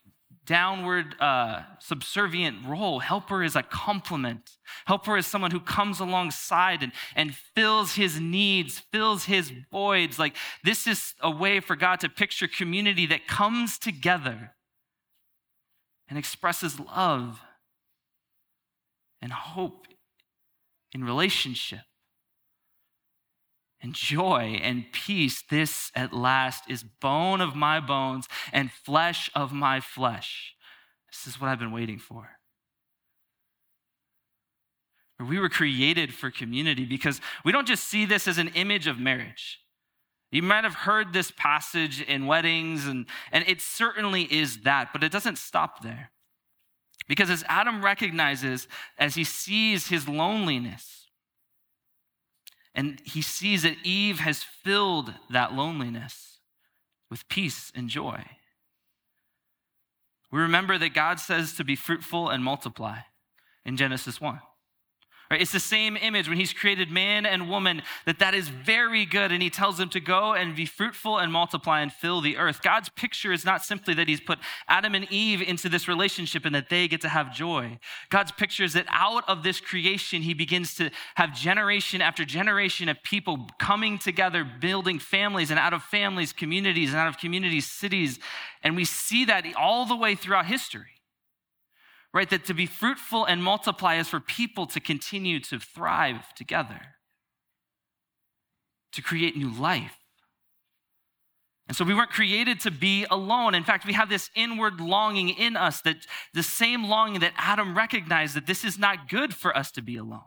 downward 0.47 1.17
uh, 1.21 1.63
subservient 1.81 2.67
role. 2.67 3.01
Helper 3.01 3.43
is 3.43 3.57
a 3.57 3.63
complement. 3.63 4.51
Helper 4.85 5.17
is 5.17 5.27
someone 5.27 5.51
who 5.51 5.61
comes 5.61 6.01
alongside 6.01 6.83
and, 6.83 6.93
and 7.17 7.35
fills 7.35 7.95
his 7.95 8.21
needs, 8.21 8.79
fills 8.79 9.25
his 9.25 9.53
voids. 9.71 10.19
Like 10.19 10.37
this 10.63 10.87
is 10.87 11.15
a 11.21 11.31
way 11.31 11.61
for 11.61 11.77
God 11.77 12.01
to 12.01 12.09
picture 12.09 12.47
community 12.47 13.07
that 13.07 13.27
comes 13.27 13.79
together 13.79 14.53
and 16.09 16.19
expresses 16.19 16.79
love 16.79 17.41
and 19.23 19.33
hope 19.33 19.87
in 20.93 21.03
relationship 21.03 21.81
and 23.85 23.93
joy 23.95 24.59
and 24.63 24.87
peace. 24.93 25.43
This 25.49 25.93
at 25.95 26.15
last 26.15 26.65
is 26.71 26.83
bone 26.83 27.43
of 27.43 27.55
my 27.55 27.81
bones 27.81 28.27
and 28.51 28.73
flesh 28.73 29.31
of 29.35 29.53
my 29.53 29.79
flesh. 29.79 30.55
This 31.13 31.33
is 31.33 31.41
what 31.41 31.51
I've 31.51 31.59
been 31.59 31.71
waiting 31.71 31.99
for. 31.99 32.31
We 35.21 35.39
were 35.39 35.51
created 35.51 36.15
for 36.15 36.31
community 36.31 36.87
because 36.87 37.21
we 37.45 37.53
don't 37.53 37.69
just 37.69 37.85
see 37.85 38.07
this 38.07 38.27
as 38.27 38.39
an 38.39 38.49
image 38.55 38.87
of 38.87 38.99
marriage. 38.99 39.61
You 40.33 40.43
might 40.43 40.65
have 40.65 40.75
heard 40.75 41.13
this 41.13 41.31
passage 41.31 42.01
in 42.01 42.27
weddings, 42.27 42.87
and, 42.87 43.07
and 43.31 43.45
it 43.47 43.61
certainly 43.61 44.23
is 44.23 44.63
that, 44.63 44.93
but 44.93 45.05
it 45.05 45.13
doesn't 45.13 45.39
stop 45.39 45.83
there. 45.83 46.11
Because 47.07 47.31
as 47.31 47.45
Adam 47.49 47.85
recognizes, 47.85 48.67
as 48.99 49.15
he 49.15 49.23
sees 49.25 49.89
his 49.89 50.09
loneliness, 50.09 51.04
and 52.75 53.01
he 53.05 53.23
sees 53.23 53.63
that 53.63 53.77
Eve 53.85 54.19
has 54.21 54.43
filled 54.43 55.15
that 55.31 55.53
loneliness 55.53 56.39
with 57.11 57.29
peace 57.29 57.71
and 57.75 57.89
joy. 57.89 58.25
We 60.33 60.41
remember 60.41 60.79
that 60.79 60.95
God 60.95 61.21
says 61.21 61.53
to 61.55 61.65
be 61.65 61.77
fruitful 61.77 62.29
and 62.29 62.43
multiply 62.43 63.01
in 63.65 63.77
Genesis 63.77 64.21
1. 64.21 64.41
Right? 65.35 65.43
It's 65.43 65.51
the 65.51 65.59
same 65.59 65.97
image 65.97 66.29
when 66.29 66.39
he's 66.39 66.53
created 66.53 66.93
man 66.93 67.27
and 67.27 67.51
woman, 67.51 67.83
that 68.07 68.21
that 68.21 68.37
is 68.37 68.47
very 68.47 69.05
good. 69.05 69.33
And 69.33 69.43
he 69.43 69.51
tells 69.51 69.79
them 69.79 69.89
to 69.89 69.99
go 69.99 70.33
and 70.33 70.55
be 70.55 70.65
fruitful 70.65 71.19
and 71.19 71.33
multiply 71.33 71.81
and 71.81 71.93
fill 71.93 72.21
the 72.21 72.37
earth. 72.37 72.63
God's 72.63 72.89
picture 72.89 73.33
is 73.33 73.45
not 73.45 73.65
simply 73.65 73.95
that 73.95 74.07
he's 74.07 74.21
put 74.21 74.39
Adam 74.69 74.95
and 74.95 75.11
Eve 75.11 75.43
into 75.43 75.69
this 75.69 75.89
relationship 75.89 76.45
and 76.45 76.55
that 76.55 76.71
they 76.71 76.87
get 76.87 77.01
to 77.01 77.09
have 77.09 77.35
joy. 77.35 77.81
God's 78.11 78.31
picture 78.31 78.63
is 78.63 78.75
that 78.75 78.87
out 78.91 79.29
of 79.29 79.43
this 79.43 79.61
creation, 79.61 80.23
he 80.23 80.35
begins 80.35 80.77
to 80.77 80.91
have 81.17 81.35
generation 81.35 82.01
after 82.01 82.25
generation 82.25 82.89
of 82.89 83.03
people 83.03 83.49
coming 83.59 83.99
together, 83.99 84.45
building 84.45 85.01
families, 85.01 85.51
and 85.51 85.59
out 85.59 85.73
of 85.73 85.83
families, 85.83 86.33
communities, 86.33 86.91
and 86.91 86.99
out 86.99 87.09
of 87.09 87.19
communities, 87.19 87.67
cities. 87.67 88.21
And 88.63 88.77
we 88.77 88.85
see 88.85 89.25
that 89.25 89.45
all 89.57 89.85
the 89.85 89.97
way 89.97 90.15
throughout 90.15 90.47
history 90.47 90.95
right? 92.15 92.31
That 92.31 92.47
to 92.47 92.55
be 92.55 92.65
fruitful 92.65 93.25
and 93.25 93.43
multiply 93.43 93.97
is 93.97 94.09
for 94.09 94.21
people 94.21 94.67
to 94.69 94.81
continue 94.81 95.41
to 95.41 95.59
thrive 95.59 96.33
together, 96.35 96.81
to 98.93 99.03
create 99.03 99.37
new 99.37 99.51
life. 99.51 99.99
And 101.67 101.77
so 101.77 101.85
we 101.85 101.95
weren't 101.95 102.11
created 102.11 102.61
to 102.61 102.71
be 102.71 103.07
alone. 103.11 103.55
In 103.55 103.65
fact, 103.65 103.87
we 103.87 103.95
have 103.95 104.09
this 104.09 104.31
inward 104.37 104.81
longing 104.81 105.31
in 105.31 105.57
us 105.57 105.81
that 105.81 106.07
the 106.35 106.43
same 106.43 106.85
longing 106.85 107.21
that 107.21 107.33
Adam 107.37 107.77
recognized 107.77 108.37
that 108.37 108.47
this 108.47 108.65
is 108.65 108.79
not 108.79 109.09
good 109.09 109.35
for 109.35 109.57
us 109.57 109.71
to 109.73 109.83
be 109.83 109.97
alone. 109.97 110.21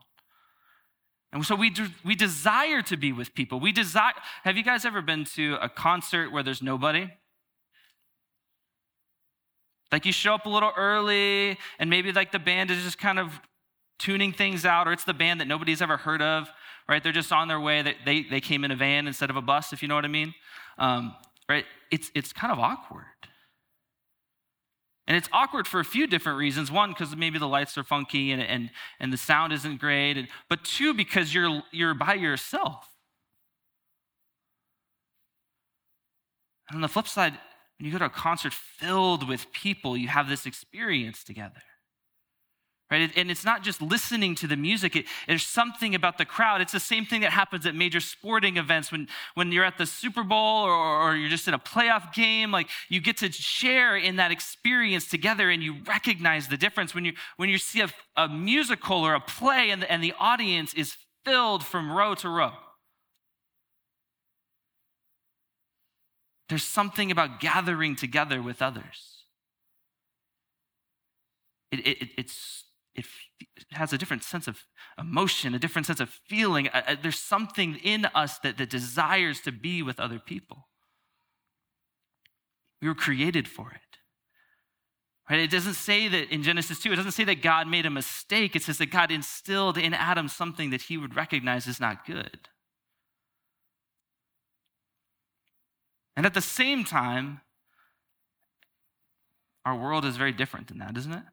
And 1.31 1.45
so 1.45 1.55
we, 1.55 1.69
de- 1.69 1.93
we 2.03 2.15
desire 2.15 2.81
to 2.81 2.97
be 2.97 3.11
with 3.11 3.35
people. 3.35 3.59
We 3.59 3.71
desire, 3.71 4.13
have 4.43 4.57
you 4.57 4.63
guys 4.63 4.83
ever 4.83 5.01
been 5.01 5.25
to 5.35 5.57
a 5.61 5.69
concert 5.69 6.31
where 6.31 6.41
there's 6.41 6.61
nobody? 6.61 7.11
Like 9.91 10.05
you 10.05 10.11
show 10.11 10.33
up 10.33 10.45
a 10.45 10.49
little 10.49 10.71
early, 10.75 11.57
and 11.79 11.89
maybe 11.89 12.11
like 12.11 12.31
the 12.31 12.39
band 12.39 12.71
is 12.71 12.83
just 12.83 12.97
kind 12.97 13.19
of 13.19 13.39
tuning 13.99 14.33
things 14.33 14.65
out, 14.65 14.87
or 14.87 14.93
it's 14.93 15.05
the 15.05 15.13
band 15.13 15.39
that 15.41 15.47
nobody's 15.47 15.81
ever 15.81 15.97
heard 15.97 16.21
of, 16.21 16.49
right? 16.89 17.01
They're 17.01 17.11
just 17.11 17.31
on 17.31 17.47
their 17.47 17.59
way. 17.59 17.81
They, 17.81 17.95
they 18.05 18.23
they 18.23 18.41
came 18.41 18.63
in 18.63 18.71
a 18.71 18.75
van 18.75 19.07
instead 19.07 19.29
of 19.29 19.37
a 19.37 19.41
bus, 19.41 19.73
if 19.73 19.81
you 19.81 19.87
know 19.87 19.95
what 19.95 20.05
I 20.05 20.09
mean. 20.09 20.33
Um, 20.77 21.15
right? 21.49 21.65
It's, 21.91 22.11
it's 22.13 22.33
kind 22.33 22.51
of 22.51 22.59
awkward. 22.59 23.05
And 25.07 25.15
it's 25.15 25.29
awkward 25.31 25.67
for 25.67 25.79
a 25.79 25.85
few 25.85 26.05
different 26.05 26.37
reasons. 26.37 26.69
One, 26.69 26.89
because 26.89 27.15
maybe 27.15 27.39
the 27.39 27.47
lights 27.47 27.77
are 27.77 27.83
funky 27.83 28.31
and, 28.31 28.41
and, 28.41 28.69
and 28.99 29.13
the 29.13 29.17
sound 29.17 29.53
isn't 29.53 29.79
great. 29.79 30.17
And, 30.17 30.27
but 30.49 30.65
two, 30.65 30.93
because 30.93 31.33
you're, 31.33 31.63
you're 31.71 31.93
by 31.93 32.15
yourself. 32.15 32.89
And 36.67 36.75
on 36.75 36.81
the 36.81 36.89
flip 36.89 37.07
side, 37.07 37.35
when 37.77 37.85
you 37.85 37.91
go 37.91 37.99
to 37.99 38.05
a 38.05 38.09
concert 38.09 38.53
filled 38.53 39.27
with 39.27 39.51
people, 39.51 39.95
you 39.95 40.07
have 40.07 40.27
this 40.27 40.45
experience 40.45 41.23
together. 41.23 41.61
Right? 42.89 43.11
And 43.17 43.29
it's 43.29 43.43
not 43.43 43.63
just 43.63 43.81
listening 43.81 44.33
to 44.35 44.47
the 44.47 44.55
music, 44.55 44.95
it, 44.95 45.07
there's 45.27 45.45
something 45.45 45.93
about 45.93 46.17
the 46.17 46.23
crowd. 46.23 46.61
It's 46.61 46.71
the 46.71 46.79
same 46.79 47.05
thing 47.05 47.19
that 47.19 47.31
happens 47.31 47.65
at 47.65 47.75
major 47.75 47.99
sporting 47.99 48.55
events 48.55 48.93
when, 48.93 49.09
when 49.35 49.51
you're 49.51 49.65
at 49.65 49.77
the 49.77 49.85
Super 49.85 50.23
Bowl 50.23 50.63
or, 50.63 50.71
or 50.71 51.15
you're 51.15 51.29
just 51.29 51.49
in 51.49 51.53
a 51.53 51.59
playoff 51.59 52.13
game. 52.13 52.49
Like 52.49 52.69
you 52.87 53.01
get 53.01 53.17
to 53.17 53.31
share 53.31 53.97
in 53.97 54.15
that 54.15 54.31
experience 54.31 55.05
together 55.09 55.49
and 55.49 55.61
you 55.61 55.75
recognize 55.85 56.47
the 56.47 56.55
difference. 56.55 56.95
When 56.95 57.03
you, 57.03 57.11
when 57.35 57.49
you 57.49 57.57
see 57.57 57.81
a, 57.81 57.89
a 58.15 58.29
musical 58.29 58.99
or 58.99 59.15
a 59.15 59.21
play 59.21 59.69
and 59.69 59.81
the, 59.81 59.91
and 59.91 60.01
the 60.01 60.13
audience 60.17 60.73
is 60.73 60.95
filled 61.25 61.65
from 61.65 61.91
row 61.91 62.15
to 62.15 62.29
row. 62.29 62.53
There's 66.49 66.63
something 66.63 67.11
about 67.11 67.39
gathering 67.39 67.95
together 67.95 68.41
with 68.41 68.61
others. 68.61 69.23
It, 71.71 71.85
it, 71.85 72.09
it's, 72.17 72.63
it 72.95 73.05
has 73.71 73.91
a 73.91 73.97
different 73.97 74.23
sense 74.23 74.47
of 74.47 74.63
emotion, 74.97 75.53
a 75.53 75.59
different 75.59 75.85
sense 75.85 75.99
of 75.99 76.09
feeling. 76.09 76.69
There's 77.01 77.19
something 77.19 77.75
in 77.83 78.05
us 78.15 78.39
that, 78.39 78.57
that 78.57 78.69
desires 78.69 79.41
to 79.41 79.51
be 79.51 79.81
with 79.81 79.99
other 79.99 80.19
people. 80.19 80.67
We 82.81 82.87
were 82.87 82.95
created 82.95 83.47
for 83.47 83.71
it. 83.71 83.81
Right? 85.29 85.39
It 85.39 85.51
doesn't 85.51 85.73
say 85.73 86.07
that 86.07 86.31
in 86.33 86.43
Genesis 86.43 86.79
2, 86.79 86.93
it 86.93 86.95
doesn't 86.95 87.11
say 87.11 87.25
that 87.25 87.41
God 87.41 87.67
made 87.67 87.85
a 87.85 87.89
mistake. 87.89 88.55
It 88.55 88.63
says 88.63 88.77
that 88.77 88.91
God 88.91 89.11
instilled 89.11 89.77
in 89.77 89.93
Adam 89.93 90.29
something 90.29 90.69
that 90.69 90.83
he 90.83 90.97
would 90.97 91.15
recognize 91.15 91.67
as 91.67 91.81
not 91.81 92.05
good. 92.05 92.47
And 96.17 96.25
at 96.25 96.33
the 96.33 96.41
same 96.41 96.83
time, 96.83 97.39
our 99.65 99.77
world 99.77 100.03
is 100.03 100.17
very 100.17 100.31
different 100.31 100.67
than 100.67 100.79
that, 100.79 100.97
isn't 100.97 101.13
it? 101.13 101.23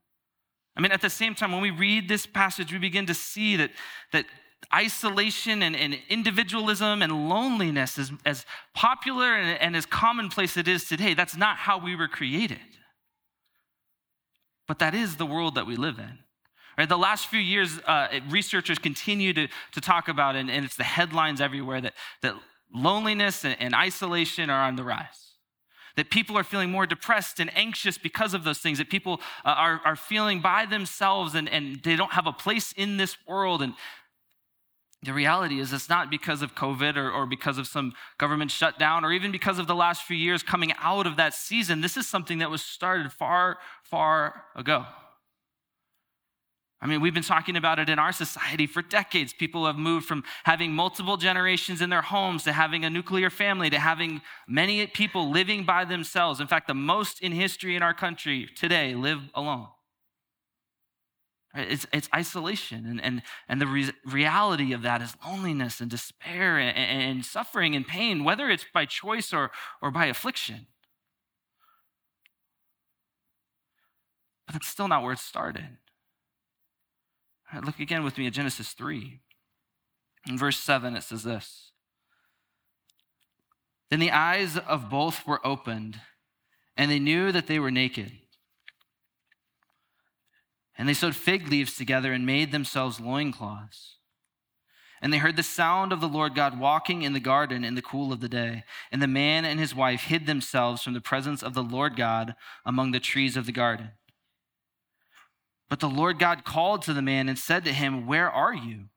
I 0.76 0.80
mean, 0.80 0.92
at 0.92 1.00
the 1.00 1.10
same 1.10 1.34
time, 1.34 1.52
when 1.52 1.62
we 1.62 1.70
read 1.70 2.08
this 2.08 2.26
passage, 2.26 2.70
we 2.70 2.78
begin 2.78 3.06
to 3.06 3.14
see 3.14 3.56
that, 3.56 3.70
that 4.12 4.26
isolation 4.74 5.62
and, 5.62 5.74
and 5.74 5.96
individualism 6.10 7.00
and 7.00 7.28
loneliness, 7.30 7.96
is, 7.96 8.12
as 8.26 8.44
popular 8.74 9.34
and, 9.34 9.58
and 9.60 9.76
as 9.76 9.86
commonplace 9.86 10.56
it 10.58 10.68
is 10.68 10.84
today, 10.84 11.14
that's 11.14 11.36
not 11.36 11.56
how 11.56 11.78
we 11.78 11.96
were 11.96 12.08
created. 12.08 12.58
But 14.68 14.80
that 14.80 14.94
is 14.94 15.16
the 15.16 15.26
world 15.26 15.54
that 15.54 15.66
we 15.66 15.76
live 15.76 15.98
in. 15.98 16.18
Right, 16.76 16.88
the 16.88 16.98
last 16.98 17.28
few 17.28 17.38
years, 17.40 17.78
uh, 17.86 18.08
researchers 18.28 18.78
continue 18.78 19.32
to, 19.32 19.48
to 19.72 19.80
talk 19.80 20.08
about, 20.08 20.34
and, 20.34 20.50
and 20.50 20.64
it's 20.64 20.76
the 20.76 20.84
headlines 20.84 21.40
everywhere, 21.40 21.80
that, 21.80 21.94
that 22.22 22.34
loneliness 22.72 23.44
and 23.44 23.74
isolation 23.74 24.50
are 24.50 24.64
on 24.64 24.76
the 24.76 24.84
rise. 24.84 25.32
That 25.96 26.10
people 26.10 26.36
are 26.36 26.42
feeling 26.42 26.70
more 26.70 26.86
depressed 26.86 27.38
and 27.38 27.56
anxious 27.56 27.98
because 27.98 28.34
of 28.34 28.42
those 28.42 28.58
things, 28.58 28.78
that 28.78 28.90
people 28.90 29.20
uh, 29.44 29.50
are, 29.50 29.80
are 29.84 29.96
feeling 29.96 30.40
by 30.40 30.66
themselves 30.66 31.34
and, 31.34 31.48
and 31.48 31.80
they 31.82 31.94
don't 31.94 32.12
have 32.12 32.26
a 32.26 32.32
place 32.32 32.72
in 32.72 32.96
this 32.96 33.16
world. 33.28 33.62
And 33.62 33.74
the 35.04 35.12
reality 35.12 35.60
is, 35.60 35.72
it's 35.72 35.88
not 35.88 36.10
because 36.10 36.42
of 36.42 36.54
COVID 36.54 36.96
or, 36.96 37.10
or 37.10 37.26
because 37.26 37.58
of 37.58 37.68
some 37.68 37.92
government 38.18 38.50
shutdown 38.50 39.04
or 39.04 39.12
even 39.12 39.30
because 39.30 39.58
of 39.58 39.66
the 39.66 39.74
last 39.74 40.02
few 40.02 40.16
years 40.16 40.42
coming 40.42 40.72
out 40.80 41.06
of 41.06 41.16
that 41.16 41.34
season. 41.34 41.80
This 41.80 41.96
is 41.96 42.08
something 42.08 42.38
that 42.38 42.50
was 42.50 42.62
started 42.62 43.12
far, 43.12 43.58
far 43.82 44.42
ago. 44.56 44.86
I 46.80 46.86
mean, 46.86 47.00
we've 47.00 47.14
been 47.14 47.22
talking 47.22 47.56
about 47.56 47.78
it 47.78 47.88
in 47.88 47.98
our 47.98 48.12
society 48.12 48.66
for 48.66 48.82
decades. 48.82 49.32
People 49.32 49.64
have 49.66 49.76
moved 49.76 50.06
from 50.06 50.22
having 50.44 50.72
multiple 50.72 51.16
generations 51.16 51.80
in 51.80 51.88
their 51.88 52.02
homes 52.02 52.44
to 52.44 52.52
having 52.52 52.84
a 52.84 52.90
nuclear 52.90 53.30
family 53.30 53.70
to 53.70 53.78
having 53.78 54.20
many 54.46 54.86
people 54.86 55.30
living 55.30 55.64
by 55.64 55.86
themselves. 55.86 56.40
In 56.40 56.46
fact, 56.46 56.66
the 56.66 56.74
most 56.74 57.22
in 57.22 57.32
history 57.32 57.74
in 57.74 57.82
our 57.82 57.94
country 57.94 58.48
today 58.54 58.94
live 58.94 59.20
alone. 59.34 59.68
It's, 61.56 61.86
it's 61.92 62.08
isolation, 62.12 62.84
and, 62.84 63.00
and, 63.00 63.22
and 63.48 63.60
the 63.60 63.66
re- 63.68 63.92
reality 64.04 64.72
of 64.72 64.82
that 64.82 65.00
is 65.00 65.14
loneliness 65.24 65.80
and 65.80 65.88
despair 65.88 66.58
and, 66.58 66.76
and 66.76 67.24
suffering 67.24 67.76
and 67.76 67.86
pain, 67.86 68.24
whether 68.24 68.50
it's 68.50 68.66
by 68.74 68.86
choice 68.86 69.32
or, 69.32 69.52
or 69.80 69.92
by 69.92 70.06
affliction. 70.06 70.66
But 74.46 74.54
that's 74.54 74.66
still 74.66 74.88
not 74.88 75.04
where 75.04 75.12
it 75.12 75.20
started. 75.20 75.78
Look 77.62 77.80
again 77.80 78.04
with 78.04 78.18
me 78.18 78.26
at 78.26 78.32
Genesis 78.32 78.72
3. 78.72 79.20
In 80.28 80.38
verse 80.38 80.58
7, 80.58 80.96
it 80.96 81.02
says 81.02 81.22
this 81.22 81.72
Then 83.90 84.00
the 84.00 84.10
eyes 84.10 84.56
of 84.56 84.90
both 84.90 85.26
were 85.26 85.46
opened, 85.46 86.00
and 86.76 86.90
they 86.90 86.98
knew 86.98 87.32
that 87.32 87.46
they 87.46 87.58
were 87.58 87.70
naked. 87.70 88.12
And 90.76 90.88
they 90.88 90.94
sewed 90.94 91.14
fig 91.14 91.48
leaves 91.48 91.76
together 91.76 92.12
and 92.12 92.26
made 92.26 92.50
themselves 92.50 92.98
loincloths. 92.98 93.98
And 95.00 95.12
they 95.12 95.18
heard 95.18 95.36
the 95.36 95.42
sound 95.42 95.92
of 95.92 96.00
the 96.00 96.08
Lord 96.08 96.34
God 96.34 96.58
walking 96.58 97.02
in 97.02 97.12
the 97.12 97.20
garden 97.20 97.62
in 97.62 97.74
the 97.74 97.82
cool 97.82 98.12
of 98.12 98.20
the 98.20 98.28
day. 98.28 98.64
And 98.90 99.02
the 99.02 99.06
man 99.06 99.44
and 99.44 99.60
his 99.60 99.74
wife 99.74 100.04
hid 100.04 100.26
themselves 100.26 100.82
from 100.82 100.94
the 100.94 101.00
presence 101.00 101.42
of 101.42 101.54
the 101.54 101.62
Lord 101.62 101.94
God 101.94 102.34
among 102.64 102.90
the 102.90 103.00
trees 103.00 103.36
of 103.36 103.44
the 103.46 103.52
garden. 103.52 103.90
But 105.74 105.80
the 105.80 105.88
Lord 105.88 106.20
God 106.20 106.44
called 106.44 106.82
to 106.82 106.94
the 106.94 107.02
man 107.02 107.28
and 107.28 107.36
said 107.36 107.64
to 107.64 107.72
him, 107.72 108.06
Where 108.06 108.30
are 108.30 108.54
you? 108.54 108.90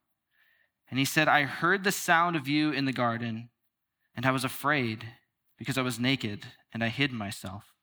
And 0.92 1.00
he 1.00 1.06
said, 1.06 1.28
I 1.28 1.42
heard 1.42 1.84
the 1.84 1.92
sound 1.92 2.36
of 2.36 2.48
you 2.48 2.70
in 2.70 2.86
the 2.86 2.94
garden, 2.94 3.50
and 4.16 4.28
I 4.28 4.32
was 4.32 4.44
afraid 4.44 5.04
because 5.58 5.80
I 5.80 5.82
was 5.82 6.00
naked, 6.00 6.46
and 6.72 6.84
I 6.84 6.90
hid 6.90 7.12
myself. 7.12 7.74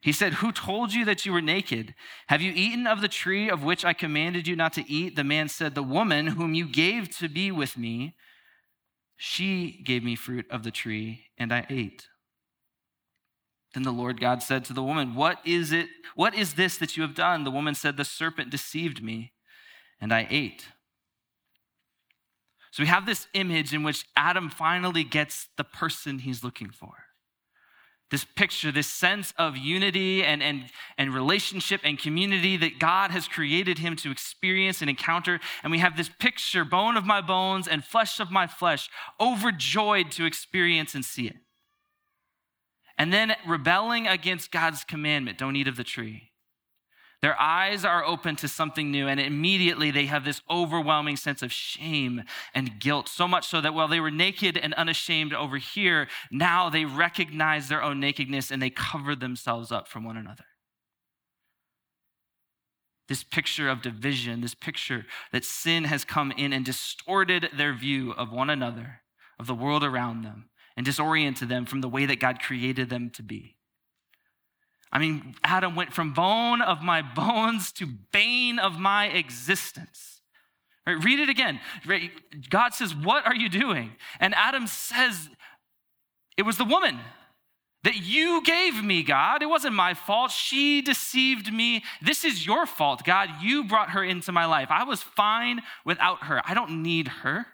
He 0.00 0.10
said, 0.10 0.32
Who 0.32 0.52
told 0.52 0.94
you 0.94 1.04
that 1.04 1.26
you 1.26 1.34
were 1.34 1.42
naked? 1.42 1.94
Have 2.28 2.40
you 2.40 2.50
eaten 2.50 2.86
of 2.86 3.02
the 3.02 3.08
tree 3.08 3.50
of 3.50 3.62
which 3.62 3.84
I 3.84 3.92
commanded 3.92 4.48
you 4.48 4.56
not 4.56 4.72
to 4.72 4.90
eat? 4.90 5.14
The 5.14 5.22
man 5.22 5.50
said, 5.50 5.74
The 5.74 5.82
woman 5.82 6.28
whom 6.28 6.54
you 6.54 6.66
gave 6.66 7.14
to 7.18 7.28
be 7.28 7.50
with 7.50 7.76
me, 7.76 8.14
she 9.18 9.82
gave 9.84 10.02
me 10.02 10.16
fruit 10.16 10.46
of 10.50 10.62
the 10.62 10.70
tree, 10.70 11.26
and 11.36 11.52
I 11.52 11.66
ate. 11.68 12.08
Then 13.74 13.82
the 13.82 13.92
Lord 13.92 14.20
God 14.20 14.42
said 14.42 14.64
to 14.66 14.72
the 14.72 14.82
woman, 14.82 15.14
What 15.16 15.38
is 15.44 15.72
it? 15.72 15.88
What 16.14 16.34
is 16.34 16.54
this 16.54 16.78
that 16.78 16.96
you 16.96 17.02
have 17.02 17.14
done? 17.14 17.42
The 17.42 17.50
woman 17.50 17.74
said, 17.74 17.96
The 17.96 18.04
serpent 18.04 18.50
deceived 18.50 19.02
me, 19.02 19.32
and 20.00 20.12
I 20.12 20.26
ate. 20.30 20.68
So 22.70 22.82
we 22.82 22.88
have 22.88 23.06
this 23.06 23.26
image 23.34 23.72
in 23.72 23.82
which 23.82 24.04
Adam 24.16 24.48
finally 24.48 25.04
gets 25.04 25.48
the 25.56 25.64
person 25.64 26.20
he's 26.20 26.42
looking 26.42 26.70
for. 26.70 26.92
This 28.10 28.24
picture, 28.24 28.70
this 28.70 28.86
sense 28.86 29.32
of 29.38 29.56
unity 29.56 30.22
and, 30.22 30.42
and, 30.42 30.66
and 30.98 31.14
relationship 31.14 31.80
and 31.84 31.98
community 31.98 32.56
that 32.56 32.78
God 32.78 33.10
has 33.10 33.26
created 33.26 33.78
him 33.78 33.96
to 33.96 34.10
experience 34.10 34.80
and 34.80 34.90
encounter. 34.90 35.40
And 35.62 35.70
we 35.70 35.78
have 35.78 35.96
this 35.96 36.10
picture, 36.20 36.64
bone 36.64 36.96
of 36.96 37.04
my 37.04 37.20
bones 37.20 37.66
and 37.66 37.84
flesh 37.84 38.20
of 38.20 38.30
my 38.30 38.46
flesh, 38.46 38.88
overjoyed 39.20 40.10
to 40.12 40.26
experience 40.26 40.94
and 40.94 41.04
see 41.04 41.26
it. 41.26 41.36
And 42.96 43.12
then 43.12 43.34
rebelling 43.46 44.06
against 44.06 44.52
God's 44.52 44.84
commandment 44.84 45.38
don't 45.38 45.56
eat 45.56 45.68
of 45.68 45.76
the 45.76 45.84
tree. 45.84 46.30
Their 47.22 47.40
eyes 47.40 47.86
are 47.86 48.04
open 48.04 48.36
to 48.36 48.48
something 48.48 48.90
new, 48.90 49.08
and 49.08 49.18
immediately 49.18 49.90
they 49.90 50.04
have 50.06 50.26
this 50.26 50.42
overwhelming 50.50 51.16
sense 51.16 51.40
of 51.40 51.50
shame 51.50 52.24
and 52.54 52.78
guilt. 52.78 53.08
So 53.08 53.26
much 53.26 53.46
so 53.48 53.62
that 53.62 53.72
while 53.72 53.88
they 53.88 53.98
were 53.98 54.10
naked 54.10 54.58
and 54.58 54.74
unashamed 54.74 55.32
over 55.32 55.56
here, 55.56 56.06
now 56.30 56.68
they 56.68 56.84
recognize 56.84 57.68
their 57.68 57.82
own 57.82 57.98
nakedness 57.98 58.50
and 58.50 58.60
they 58.60 58.68
cover 58.68 59.16
themselves 59.16 59.72
up 59.72 59.88
from 59.88 60.04
one 60.04 60.18
another. 60.18 60.44
This 63.08 63.24
picture 63.24 63.70
of 63.70 63.80
division, 63.80 64.42
this 64.42 64.54
picture 64.54 65.06
that 65.32 65.46
sin 65.46 65.84
has 65.84 66.04
come 66.04 66.30
in 66.30 66.52
and 66.52 66.62
distorted 66.62 67.48
their 67.56 67.72
view 67.72 68.12
of 68.12 68.32
one 68.32 68.50
another, 68.50 69.00
of 69.38 69.46
the 69.46 69.54
world 69.54 69.82
around 69.82 70.24
them, 70.24 70.50
and 70.76 70.84
disoriented 70.84 71.48
them 71.48 71.66
from 71.66 71.80
the 71.80 71.88
way 71.88 72.06
that 72.06 72.20
God 72.20 72.40
created 72.40 72.90
them 72.90 73.10
to 73.10 73.22
be. 73.22 73.56
I 74.92 74.98
mean, 74.98 75.34
Adam 75.42 75.74
went 75.74 75.92
from 75.92 76.12
bone 76.12 76.62
of 76.62 76.82
my 76.82 77.02
bones 77.14 77.72
to 77.72 77.86
bane 78.12 78.58
of 78.58 78.78
my 78.78 79.06
existence. 79.06 80.20
Right, 80.86 81.02
read 81.02 81.18
it 81.18 81.28
again. 81.28 81.60
God 82.50 82.74
says, 82.74 82.94
What 82.94 83.26
are 83.26 83.34
you 83.34 83.48
doing? 83.48 83.92
And 84.20 84.34
Adam 84.34 84.66
says, 84.66 85.30
It 86.36 86.42
was 86.42 86.58
the 86.58 86.64
woman 86.64 87.00
that 87.84 87.96
you 87.96 88.42
gave 88.42 88.82
me, 88.82 89.02
God. 89.02 89.42
It 89.42 89.46
wasn't 89.46 89.74
my 89.74 89.94
fault. 89.94 90.30
She 90.30 90.80
deceived 90.82 91.52
me. 91.52 91.84
This 92.02 92.24
is 92.24 92.46
your 92.46 92.66
fault, 92.66 93.04
God. 93.04 93.28
You 93.42 93.64
brought 93.64 93.90
her 93.90 94.02
into 94.02 94.32
my 94.32 94.46
life. 94.46 94.68
I 94.70 94.84
was 94.84 95.02
fine 95.02 95.60
without 95.84 96.24
her. 96.24 96.40
I 96.44 96.54
don't 96.54 96.82
need 96.82 97.08
her. 97.08 97.46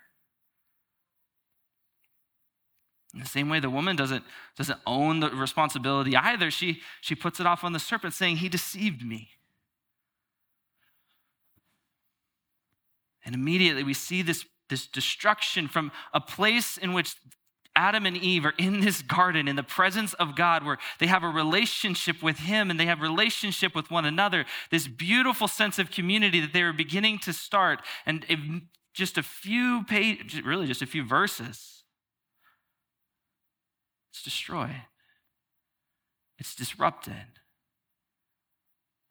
In 3.12 3.20
the 3.20 3.26
same 3.26 3.48
way, 3.48 3.58
the 3.58 3.70
woman 3.70 3.96
doesn't, 3.96 4.24
doesn't 4.56 4.78
own 4.86 5.20
the 5.20 5.30
responsibility 5.30 6.16
either. 6.16 6.50
She, 6.50 6.80
she 7.00 7.14
puts 7.14 7.40
it 7.40 7.46
off 7.46 7.64
on 7.64 7.72
the 7.72 7.78
serpent, 7.78 8.14
saying, 8.14 8.36
He 8.36 8.48
deceived 8.48 9.04
me. 9.04 9.30
And 13.24 13.34
immediately 13.34 13.82
we 13.82 13.94
see 13.94 14.22
this, 14.22 14.44
this 14.68 14.86
destruction 14.86 15.68
from 15.68 15.92
a 16.14 16.20
place 16.20 16.76
in 16.76 16.92
which 16.92 17.16
Adam 17.76 18.06
and 18.06 18.16
Eve 18.16 18.44
are 18.44 18.54
in 18.58 18.80
this 18.80 19.02
garden 19.02 19.46
in 19.46 19.56
the 19.56 19.62
presence 19.62 20.12
of 20.14 20.34
God 20.34 20.64
where 20.64 20.78
they 20.98 21.06
have 21.06 21.22
a 21.22 21.28
relationship 21.28 22.22
with 22.22 22.38
Him 22.38 22.70
and 22.70 22.78
they 22.78 22.86
have 22.86 23.00
relationship 23.00 23.74
with 23.74 23.90
one 23.90 24.04
another, 24.04 24.44
this 24.70 24.88
beautiful 24.88 25.48
sense 25.48 25.78
of 25.78 25.90
community 25.90 26.40
that 26.40 26.52
they 26.52 26.62
were 26.62 26.72
beginning 26.72 27.18
to 27.20 27.32
start. 27.32 27.80
And 28.06 28.24
just 28.92 29.18
a 29.18 29.22
few 29.22 29.84
pages, 29.84 30.42
really 30.42 30.66
just 30.66 30.82
a 30.82 30.86
few 30.86 31.04
verses, 31.04 31.79
it's 34.10 34.22
destroyed. 34.22 34.82
It's 36.38 36.54
disrupted. 36.54 37.14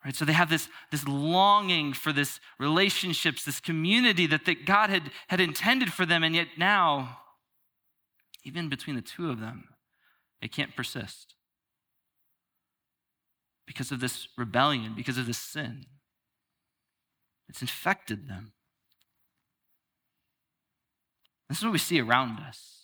Right? 0.03 0.15
So 0.15 0.25
they 0.25 0.33
have 0.33 0.49
this, 0.49 0.69
this 0.91 1.07
longing 1.07 1.93
for 1.93 2.13
this 2.13 2.39
relationships, 2.59 3.43
this 3.43 3.59
community 3.59 4.27
that, 4.27 4.45
that 4.45 4.65
God 4.65 4.89
had, 4.89 5.11
had 5.27 5.39
intended 5.39 5.93
for 5.93 6.05
them, 6.05 6.23
and 6.23 6.35
yet 6.35 6.47
now, 6.57 7.17
even 8.43 8.69
between 8.69 8.95
the 8.95 9.01
two 9.01 9.29
of 9.29 9.39
them, 9.39 9.69
it 10.41 10.51
can't 10.51 10.75
persist. 10.75 11.35
Because 13.67 13.91
of 13.91 13.99
this 13.99 14.29
rebellion, 14.37 14.93
because 14.95 15.17
of 15.17 15.27
this 15.27 15.37
sin. 15.37 15.85
It's 17.49 17.61
infected 17.61 18.27
them. 18.27 18.53
This 21.49 21.59
is 21.59 21.63
what 21.63 21.73
we 21.73 21.79
see 21.79 21.99
around 21.99 22.39
us 22.39 22.78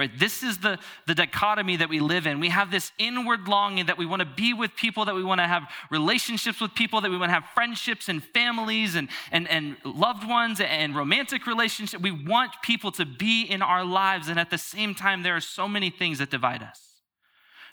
right? 0.00 0.18
This 0.18 0.42
is 0.42 0.58
the, 0.58 0.78
the 1.06 1.14
dichotomy 1.14 1.76
that 1.76 1.90
we 1.90 2.00
live 2.00 2.26
in. 2.26 2.40
We 2.40 2.48
have 2.48 2.70
this 2.70 2.90
inward 2.98 3.46
longing 3.46 3.86
that 3.86 3.98
we 3.98 4.06
want 4.06 4.20
to 4.20 4.26
be 4.26 4.54
with 4.54 4.74
people 4.74 5.04
that 5.04 5.14
we 5.14 5.22
want 5.22 5.40
to 5.40 5.46
have 5.46 5.64
relationships 5.90 6.58
with 6.58 6.74
people 6.74 7.02
that 7.02 7.10
we 7.10 7.18
want 7.18 7.28
to 7.28 7.34
have 7.34 7.44
friendships 7.54 8.08
and 8.08 8.24
families 8.24 8.94
and, 8.94 9.08
and, 9.30 9.46
and 9.48 9.76
loved 9.84 10.26
ones 10.26 10.58
and 10.58 10.96
romantic 10.96 11.46
relationships. 11.46 12.02
We 12.02 12.12
want 12.12 12.52
people 12.62 12.90
to 12.92 13.04
be 13.04 13.42
in 13.42 13.60
our 13.60 13.84
lives 13.84 14.28
and 14.28 14.40
at 14.40 14.48
the 14.48 14.58
same 14.58 14.94
time 14.94 15.22
there 15.22 15.36
are 15.36 15.40
so 15.40 15.68
many 15.68 15.90
things 15.90 16.18
that 16.18 16.30
divide 16.30 16.62
us. 16.62 16.80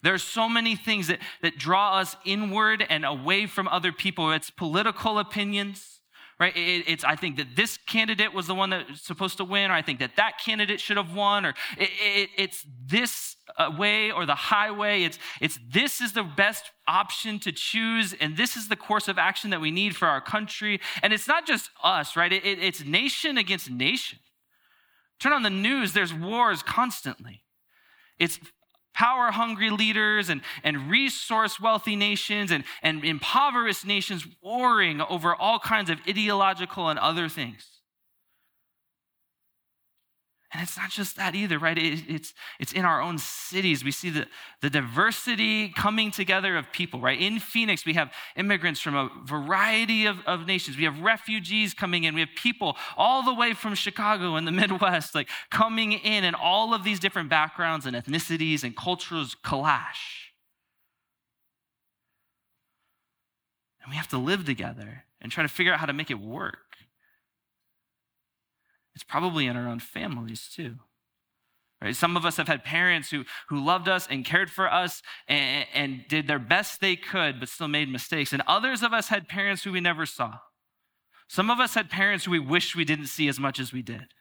There 0.04 0.14
are 0.14 0.20
so 0.20 0.50
many 0.50 0.76
things 0.76 1.08
that, 1.08 1.20
that 1.42 1.58
draw 1.58 1.98
us 1.98 2.18
inward 2.26 2.86
and 2.88 3.06
away 3.06 3.48
from 3.48 3.70
other 3.70 3.94
people. 3.94 4.32
It's 4.32 4.50
political 4.50 5.18
opinions, 5.18 5.97
right? 6.40 6.56
It, 6.56 6.84
it's, 6.88 7.04
I 7.04 7.16
think 7.16 7.38
that 7.38 7.56
this 7.56 7.78
candidate 7.78 8.34
was 8.34 8.48
the 8.48 8.56
one 8.56 8.70
that's 8.70 9.02
supposed 9.02 9.38
to 9.38 9.44
win, 9.44 9.72
or 9.72 9.74
I 9.74 9.82
think 9.82 10.00
that 10.00 10.16
that 10.18 10.34
candidate 10.44 10.80
should 10.80 10.98
have 10.98 11.14
won, 11.14 11.46
or 11.46 11.54
it, 11.78 11.90
it, 12.00 12.30
it's 12.38 12.66
this 12.86 13.36
uh, 13.58 13.72
way 13.78 14.12
or 14.12 14.26
the 14.26 14.36
highway. 14.36 15.04
It's, 15.04 15.18
it's 15.42 15.58
this 15.72 16.00
is 16.00 16.14
the 16.14 16.24
best 16.24 16.72
option 16.88 17.40
to 17.40 17.52
choose, 17.52 18.14
and 18.20 18.38
this 18.38 18.56
is 18.56 18.68
the 18.68 18.76
course 18.76 19.08
of 19.08 19.18
action 19.18 19.50
that 19.50 19.62
we 19.62 19.72
need 19.72 19.96
for 19.96 20.08
our 20.08 20.22
country. 20.22 20.80
And 21.02 21.12
it's 21.12 21.28
not 21.28 21.48
just 21.48 21.70
us, 21.84 22.16
right? 22.16 22.32
it's 22.32 22.84
nation 22.84 23.38
against 23.38 23.70
nation. 23.70 24.20
Turn 25.20 25.34
on 25.34 25.42
the 25.42 25.50
news, 25.50 25.94
there's 25.94 26.14
wars 26.14 26.62
constantly. 26.62 27.42
It's 28.20 28.40
power 28.98 29.32
hungry 29.32 29.70
leaders 29.70 30.28
and, 30.30 30.42
and 30.64 30.90
resource 30.90 31.60
wealthy 31.60 31.96
nations 31.96 32.52
and, 32.52 32.64
and 32.82 33.06
impoverished 33.06 33.86
nations 33.86 34.28
warring 34.42 35.02
over 35.02 35.36
all 35.36 35.60
kinds 35.60 35.92
of 35.92 36.00
ideological 36.10 36.90
and 36.90 36.98
other 36.98 37.30
things. 37.30 37.77
And 40.54 40.64
it's 40.64 40.78
not 40.78 40.90
just 40.90 41.18
that 41.18 41.36
either, 41.36 41.60
right? 41.60 41.78
It, 41.78 42.04
it's, 42.08 42.34
it's 42.58 42.72
in 42.72 42.86
our 42.86 43.02
own 43.02 43.18
cities. 43.18 43.84
We 43.84 43.92
see 43.92 44.10
the, 44.10 44.28
the 44.62 44.70
diversity 44.70 45.70
coming 45.70 46.10
together 46.10 46.56
of 46.56 46.72
people, 46.72 47.02
right? 47.02 47.20
In 47.20 47.40
Phoenix, 47.40 47.86
we 47.86 47.94
have 47.94 48.14
immigrants 48.38 48.80
from 48.80 48.96
a 48.96 49.10
variety 49.26 50.06
of, 50.06 50.20
of 50.26 50.46
nations. 50.46 50.78
We 50.78 50.86
have 50.86 51.02
refugees 51.02 51.74
coming 51.74 52.06
in. 52.06 52.14
We 52.14 52.22
have 52.22 52.30
people 52.36 52.78
all 52.96 53.24
the 53.24 53.34
way 53.34 53.54
from 53.54 53.76
Chicago 53.76 54.36
and 54.36 54.48
the 54.48 54.52
Midwest, 54.54 55.14
like 55.14 55.28
coming 55.52 55.92
in, 55.92 56.24
and 56.24 56.36
all 56.36 56.74
of 56.74 56.86
these 56.86 57.00
different 57.00 57.30
backgrounds 57.30 57.86
and 57.86 57.94
ethnicities 57.96 58.64
and 58.64 58.76
cultures 58.76 59.36
clash. 59.44 60.32
And 63.82 63.92
we 63.92 63.98
have 63.98 64.08
to 64.10 64.18
live 64.18 64.46
together 64.46 65.04
and 65.22 65.30
try 65.30 65.44
to 65.44 65.50
figure 65.50 65.74
out 65.74 65.80
how 65.80 65.88
to 65.88 65.94
make 65.94 66.10
it 66.10 66.20
work. 66.20 66.67
It's 68.98 69.04
probably 69.04 69.46
in 69.46 69.56
our 69.56 69.68
own 69.68 69.78
families 69.78 70.50
too. 70.52 70.78
Right? 71.80 71.96
Some 71.96 72.18
of 72.18 72.26
us 72.26 72.38
have 72.38 72.48
had 72.48 72.64
parents 72.64 73.12
who, 73.12 73.26
who 73.50 73.64
loved 73.64 73.88
us 73.88 74.08
and 74.10 74.26
cared 74.26 74.50
for 74.50 74.74
us 74.74 75.04
and, 75.28 75.68
and 75.72 76.06
did 76.10 76.26
their 76.26 76.40
best 76.40 76.82
they 76.82 76.96
could, 76.96 77.40
but 77.40 77.48
still 77.48 77.68
made 77.68 77.92
mistakes. 77.92 78.34
And 78.34 78.42
others 78.48 78.82
of 78.82 78.92
us 78.92 79.10
had 79.10 79.28
parents 79.28 79.64
who 79.64 79.72
we 79.72 79.82
never 79.82 80.08
saw. 80.08 80.40
Some 81.28 81.52
of 81.52 81.60
us 81.60 81.76
had 81.76 81.92
parents 81.92 82.26
who 82.26 82.32
we 82.32 82.40
wished 82.40 82.76
we 82.76 82.86
didn't 82.86 83.06
see 83.06 83.28
as 83.28 83.40
much 83.40 83.60
as 83.60 83.72
we 83.72 83.84
did 83.84 84.16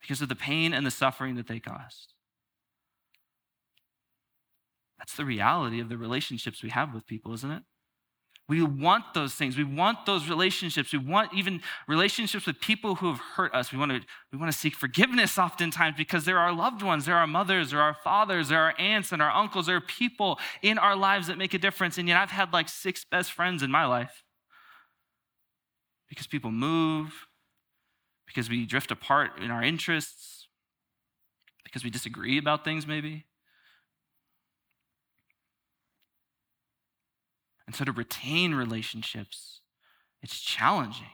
because 0.00 0.22
of 0.22 0.30
the 0.30 0.34
pain 0.34 0.72
and 0.72 0.86
the 0.86 0.90
suffering 0.90 1.34
that 1.34 1.46
they 1.46 1.60
caused. 1.60 2.14
That's 4.96 5.14
the 5.14 5.26
reality 5.26 5.78
of 5.78 5.90
the 5.90 5.98
relationships 5.98 6.62
we 6.62 6.70
have 6.70 6.94
with 6.94 7.06
people, 7.06 7.34
isn't 7.34 7.50
it? 7.50 7.64
We 8.48 8.62
want 8.62 9.12
those 9.12 9.34
things. 9.34 9.58
We 9.58 9.64
want 9.64 10.06
those 10.06 10.26
relationships. 10.26 10.90
We 10.92 10.98
want 10.98 11.34
even 11.34 11.60
relationships 11.86 12.46
with 12.46 12.58
people 12.60 12.94
who 12.94 13.08
have 13.08 13.20
hurt 13.20 13.54
us. 13.54 13.72
We 13.72 13.78
want 13.78 13.92
to, 13.92 14.00
we 14.32 14.38
want 14.38 14.50
to 14.50 14.56
seek 14.56 14.74
forgiveness 14.74 15.36
oftentimes 15.36 15.96
because 15.98 16.24
they're 16.24 16.38
our 16.38 16.54
loved 16.54 16.80
ones, 16.80 17.04
they're 17.04 17.16
our 17.16 17.26
mothers, 17.26 17.72
they're 17.72 17.82
our 17.82 17.96
fathers, 18.02 18.48
they're 18.48 18.62
our 18.62 18.74
aunts 18.78 19.12
and 19.12 19.20
our 19.20 19.30
uncles. 19.30 19.66
There 19.66 19.76
are 19.76 19.82
people 19.82 20.38
in 20.62 20.78
our 20.78 20.96
lives 20.96 21.26
that 21.26 21.36
make 21.36 21.52
a 21.52 21.58
difference. 21.58 21.98
And 21.98 22.08
yet 22.08 22.16
I've 22.16 22.30
had 22.30 22.50
like 22.54 22.70
six 22.70 23.04
best 23.04 23.32
friends 23.32 23.62
in 23.62 23.70
my 23.70 23.84
life 23.84 24.24
because 26.08 26.26
people 26.26 26.50
move, 26.50 27.26
because 28.26 28.48
we 28.48 28.64
drift 28.64 28.90
apart 28.90 29.32
in 29.42 29.50
our 29.50 29.62
interests, 29.62 30.48
because 31.64 31.84
we 31.84 31.90
disagree 31.90 32.38
about 32.38 32.64
things 32.64 32.86
maybe. 32.86 33.26
And 37.68 37.76
so 37.76 37.84
to 37.84 37.92
retain 37.92 38.54
relationships, 38.54 39.60
it's 40.22 40.40
challenging, 40.40 41.10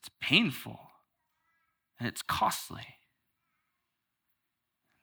it's 0.00 0.10
painful, 0.20 0.80
and 1.96 2.08
it's 2.08 2.22
costly. 2.22 2.96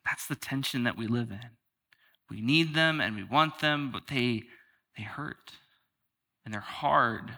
That's 0.04 0.26
the 0.26 0.36
tension 0.36 0.84
that 0.84 0.98
we 0.98 1.06
live 1.06 1.30
in. 1.30 1.56
We 2.28 2.42
need 2.42 2.74
them 2.74 3.00
and 3.00 3.16
we 3.16 3.24
want 3.24 3.60
them, 3.60 3.90
but 3.90 4.08
they, 4.08 4.42
they 4.94 5.04
hurt 5.04 5.52
and 6.44 6.52
they're 6.52 6.60
hard. 6.60 7.30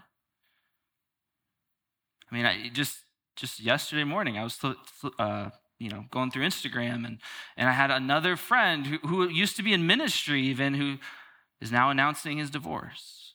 I 2.28 2.34
mean, 2.34 2.46
I 2.46 2.68
just 2.68 2.98
just 3.36 3.60
yesterday 3.60 4.02
morning, 4.02 4.36
I 4.36 4.42
was 4.42 4.58
uh, 5.20 5.50
you 5.78 5.88
know 5.88 6.06
going 6.10 6.32
through 6.32 6.46
Instagram 6.46 7.06
and 7.06 7.18
and 7.56 7.68
I 7.68 7.72
had 7.72 7.92
another 7.92 8.34
friend 8.34 8.86
who, 8.86 8.98
who 9.06 9.28
used 9.28 9.54
to 9.58 9.62
be 9.62 9.72
in 9.72 9.86
ministry 9.86 10.42
even 10.42 10.74
who 10.74 10.98
is 11.62 11.70
now 11.70 11.90
announcing 11.90 12.38
his 12.38 12.50
divorce. 12.50 13.34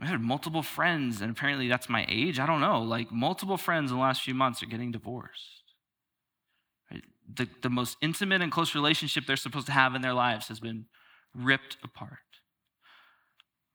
I 0.00 0.06
had 0.06 0.20
multiple 0.20 0.62
friends, 0.62 1.20
and 1.20 1.30
apparently 1.30 1.68
that's 1.68 1.88
my 1.88 2.06
age. 2.08 2.38
I 2.38 2.46
don't 2.46 2.60
know. 2.60 2.82
Like, 2.82 3.10
multiple 3.10 3.56
friends 3.56 3.90
in 3.90 3.96
the 3.96 4.02
last 4.02 4.22
few 4.22 4.34
months 4.34 4.62
are 4.62 4.66
getting 4.66 4.92
divorced. 4.92 5.62
The, 7.36 7.48
the 7.62 7.70
most 7.70 7.96
intimate 8.00 8.42
and 8.42 8.52
close 8.52 8.74
relationship 8.74 9.24
they're 9.26 9.36
supposed 9.36 9.66
to 9.66 9.72
have 9.72 9.94
in 9.94 10.02
their 10.02 10.12
lives 10.12 10.48
has 10.48 10.60
been 10.60 10.86
ripped 11.34 11.78
apart 11.82 12.18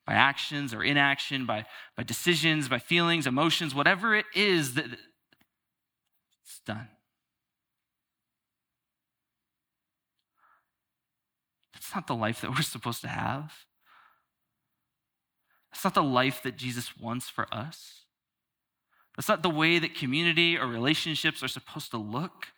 by 0.05 0.13
actions 0.13 0.73
or 0.73 0.83
inaction, 0.83 1.45
by, 1.45 1.65
by 1.97 2.03
decisions, 2.03 2.69
by 2.69 2.79
feelings, 2.79 3.27
emotions, 3.27 3.75
whatever 3.75 4.15
it 4.15 4.25
is 4.33 4.75
that 4.75 4.85
it's 4.85 6.61
done. 6.65 6.87
That's 11.89 11.95
not 11.95 12.07
the 12.07 12.21
life 12.21 12.41
that 12.41 12.51
we're 12.51 12.61
supposed 12.61 13.01
to 13.01 13.07
have. 13.07 13.51
That's 15.71 15.83
not 15.83 15.95
the 15.95 16.03
life 16.03 16.43
that 16.43 16.55
Jesus 16.55 16.95
wants 16.95 17.29
for 17.29 17.47
us. 17.51 18.03
That's 19.15 19.27
not 19.27 19.41
the 19.41 19.49
way 19.49 19.79
that 19.79 19.95
community 19.95 20.55
or 20.55 20.67
relationships 20.67 21.41
are 21.41 21.47
supposed 21.47 21.89
to 21.89 21.97
look. 21.97 22.49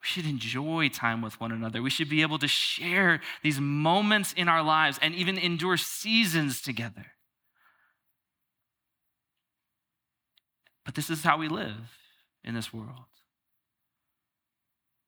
We 0.00 0.06
should 0.06 0.24
enjoy 0.24 0.88
time 0.88 1.20
with 1.20 1.38
one 1.38 1.52
another. 1.52 1.82
We 1.82 1.90
should 1.90 2.08
be 2.08 2.22
able 2.22 2.38
to 2.38 2.48
share 2.48 3.20
these 3.42 3.60
moments 3.60 4.32
in 4.32 4.48
our 4.48 4.62
lives 4.62 4.98
and 5.02 5.14
even 5.14 5.36
endure 5.36 5.76
seasons 5.76 6.62
together. 6.62 7.04
But 10.86 10.94
this 10.94 11.10
is 11.10 11.24
how 11.24 11.36
we 11.36 11.48
live 11.48 11.92
in 12.42 12.54
this 12.54 12.72
world. 12.72 13.04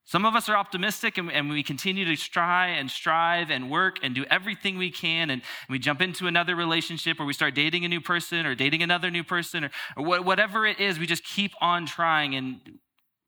Some 0.07 0.25
of 0.25 0.37
us 0.37 0.49
are 0.49 0.57
optimistic 0.57 1.19
and, 1.19 1.33
and, 1.33 1.51
we 1.51 1.64
continue 1.64 2.05
to 2.05 2.16
try 2.16 2.69
and 2.69 2.88
strive 2.88 3.51
and 3.51 3.69
work 3.69 3.97
and 4.05 4.14
do 4.14 4.25
everything 4.31 4.79
we 4.79 4.88
can. 4.88 5.31
And, 5.31 5.42
and, 5.42 5.69
we 5.69 5.81
jump 5.81 6.01
into 6.01 6.29
another 6.29 6.55
relationship 6.55 7.19
or 7.19 7.25
we 7.25 7.33
start 7.33 7.57
dating 7.57 7.85
a 7.85 7.88
new 7.88 8.01
person 8.01 8.47
or 8.47 8.55
dating 8.55 8.85
another 8.85 9.11
new 9.11 9.25
person 9.25 9.64
or, 9.64 9.71
or 9.97 10.23
whatever 10.23 10.64
it 10.64 10.79
is, 10.79 11.01
we 11.01 11.07
just 11.07 11.25
keep 11.25 11.51
on 11.61 11.87
trying 11.87 12.37
and 12.37 12.61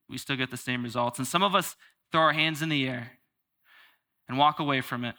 we 0.09 0.19
still 0.19 0.37
get 0.37 0.53
the 0.53 0.57
same 0.57 0.85
results. 0.85 1.19
And 1.19 1.27
some 1.27 1.43
of 1.43 1.57
us 1.57 1.75
throw 2.13 2.21
our 2.21 2.33
hands 2.33 2.63
in 2.63 2.69
the 2.69 2.87
air 2.87 3.11
and 4.29 4.39
walk 4.39 4.61
away 4.61 4.81
from 4.81 5.05
it 5.05 5.17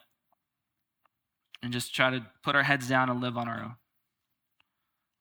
and 1.62 1.74
just 1.74 1.94
try 1.94 2.10
to 2.10 2.26
put 2.42 2.56
our 2.56 2.64
heads 2.64 2.88
down 2.88 3.10
and 3.10 3.20
live 3.20 3.38
on 3.38 3.50
our 3.50 3.62
own. 3.62 3.76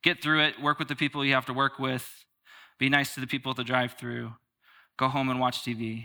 Get 0.04 0.22
through 0.22 0.44
it, 0.44 0.62
work 0.62 0.78
with 0.78 0.86
the 0.86 0.94
people 0.94 1.24
you 1.24 1.34
have 1.34 1.46
to 1.46 1.52
work 1.52 1.80
with, 1.80 2.08
be 2.78 2.88
nice 2.88 3.12
to 3.14 3.20
the 3.20 3.26
people 3.26 3.50
at 3.50 3.56
the 3.56 3.64
drive 3.64 3.94
through, 3.94 4.34
go 4.96 5.08
home 5.08 5.28
and 5.30 5.40
watch 5.40 5.62
TV 5.62 6.04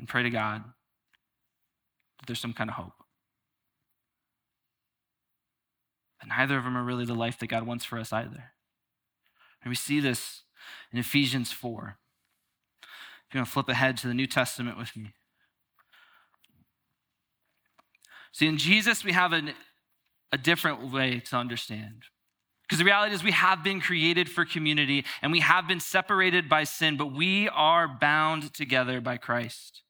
and 0.00 0.08
pray 0.08 0.22
to 0.22 0.30
God 0.30 0.64
that 2.18 2.26
there's 2.26 2.40
some 2.40 2.54
kind 2.54 2.70
of 2.70 2.76
hope. 2.76 3.04
But 6.18 6.28
neither 6.28 6.56
of 6.56 6.64
them 6.64 6.76
are 6.76 6.82
really 6.82 7.04
the 7.04 7.14
life 7.14 7.38
that 7.38 7.48
God 7.48 7.66
wants 7.66 7.84
for 7.84 7.98
us 7.98 8.12
either. 8.12 8.52
And 9.62 9.70
we 9.70 9.74
see 9.74 10.00
this 10.00 10.42
in 10.90 10.98
Ephesians 10.98 11.52
4. 11.52 11.98
If 13.28 13.34
you 13.34 13.38
want 13.38 13.48
to 13.48 13.52
flip 13.52 13.68
ahead 13.68 13.96
to 13.98 14.08
the 14.08 14.14
New 14.14 14.26
Testament 14.26 14.78
with 14.78 14.96
me. 14.96 15.12
See, 18.32 18.46
in 18.46 18.56
Jesus, 18.56 19.04
we 19.04 19.12
have 19.12 19.32
an, 19.32 19.52
a 20.32 20.38
different 20.38 20.92
way 20.92 21.20
to 21.26 21.36
understand. 21.36 22.04
Because 22.62 22.78
the 22.78 22.84
reality 22.84 23.14
is, 23.14 23.22
we 23.22 23.32
have 23.32 23.62
been 23.62 23.80
created 23.80 24.30
for 24.30 24.44
community 24.44 25.04
and 25.20 25.32
we 25.32 25.40
have 25.40 25.68
been 25.68 25.80
separated 25.80 26.48
by 26.48 26.64
sin, 26.64 26.96
but 26.96 27.12
we 27.12 27.48
are 27.50 27.88
bound 27.88 28.54
together 28.54 29.00
by 29.00 29.16
Christ. 29.16 29.82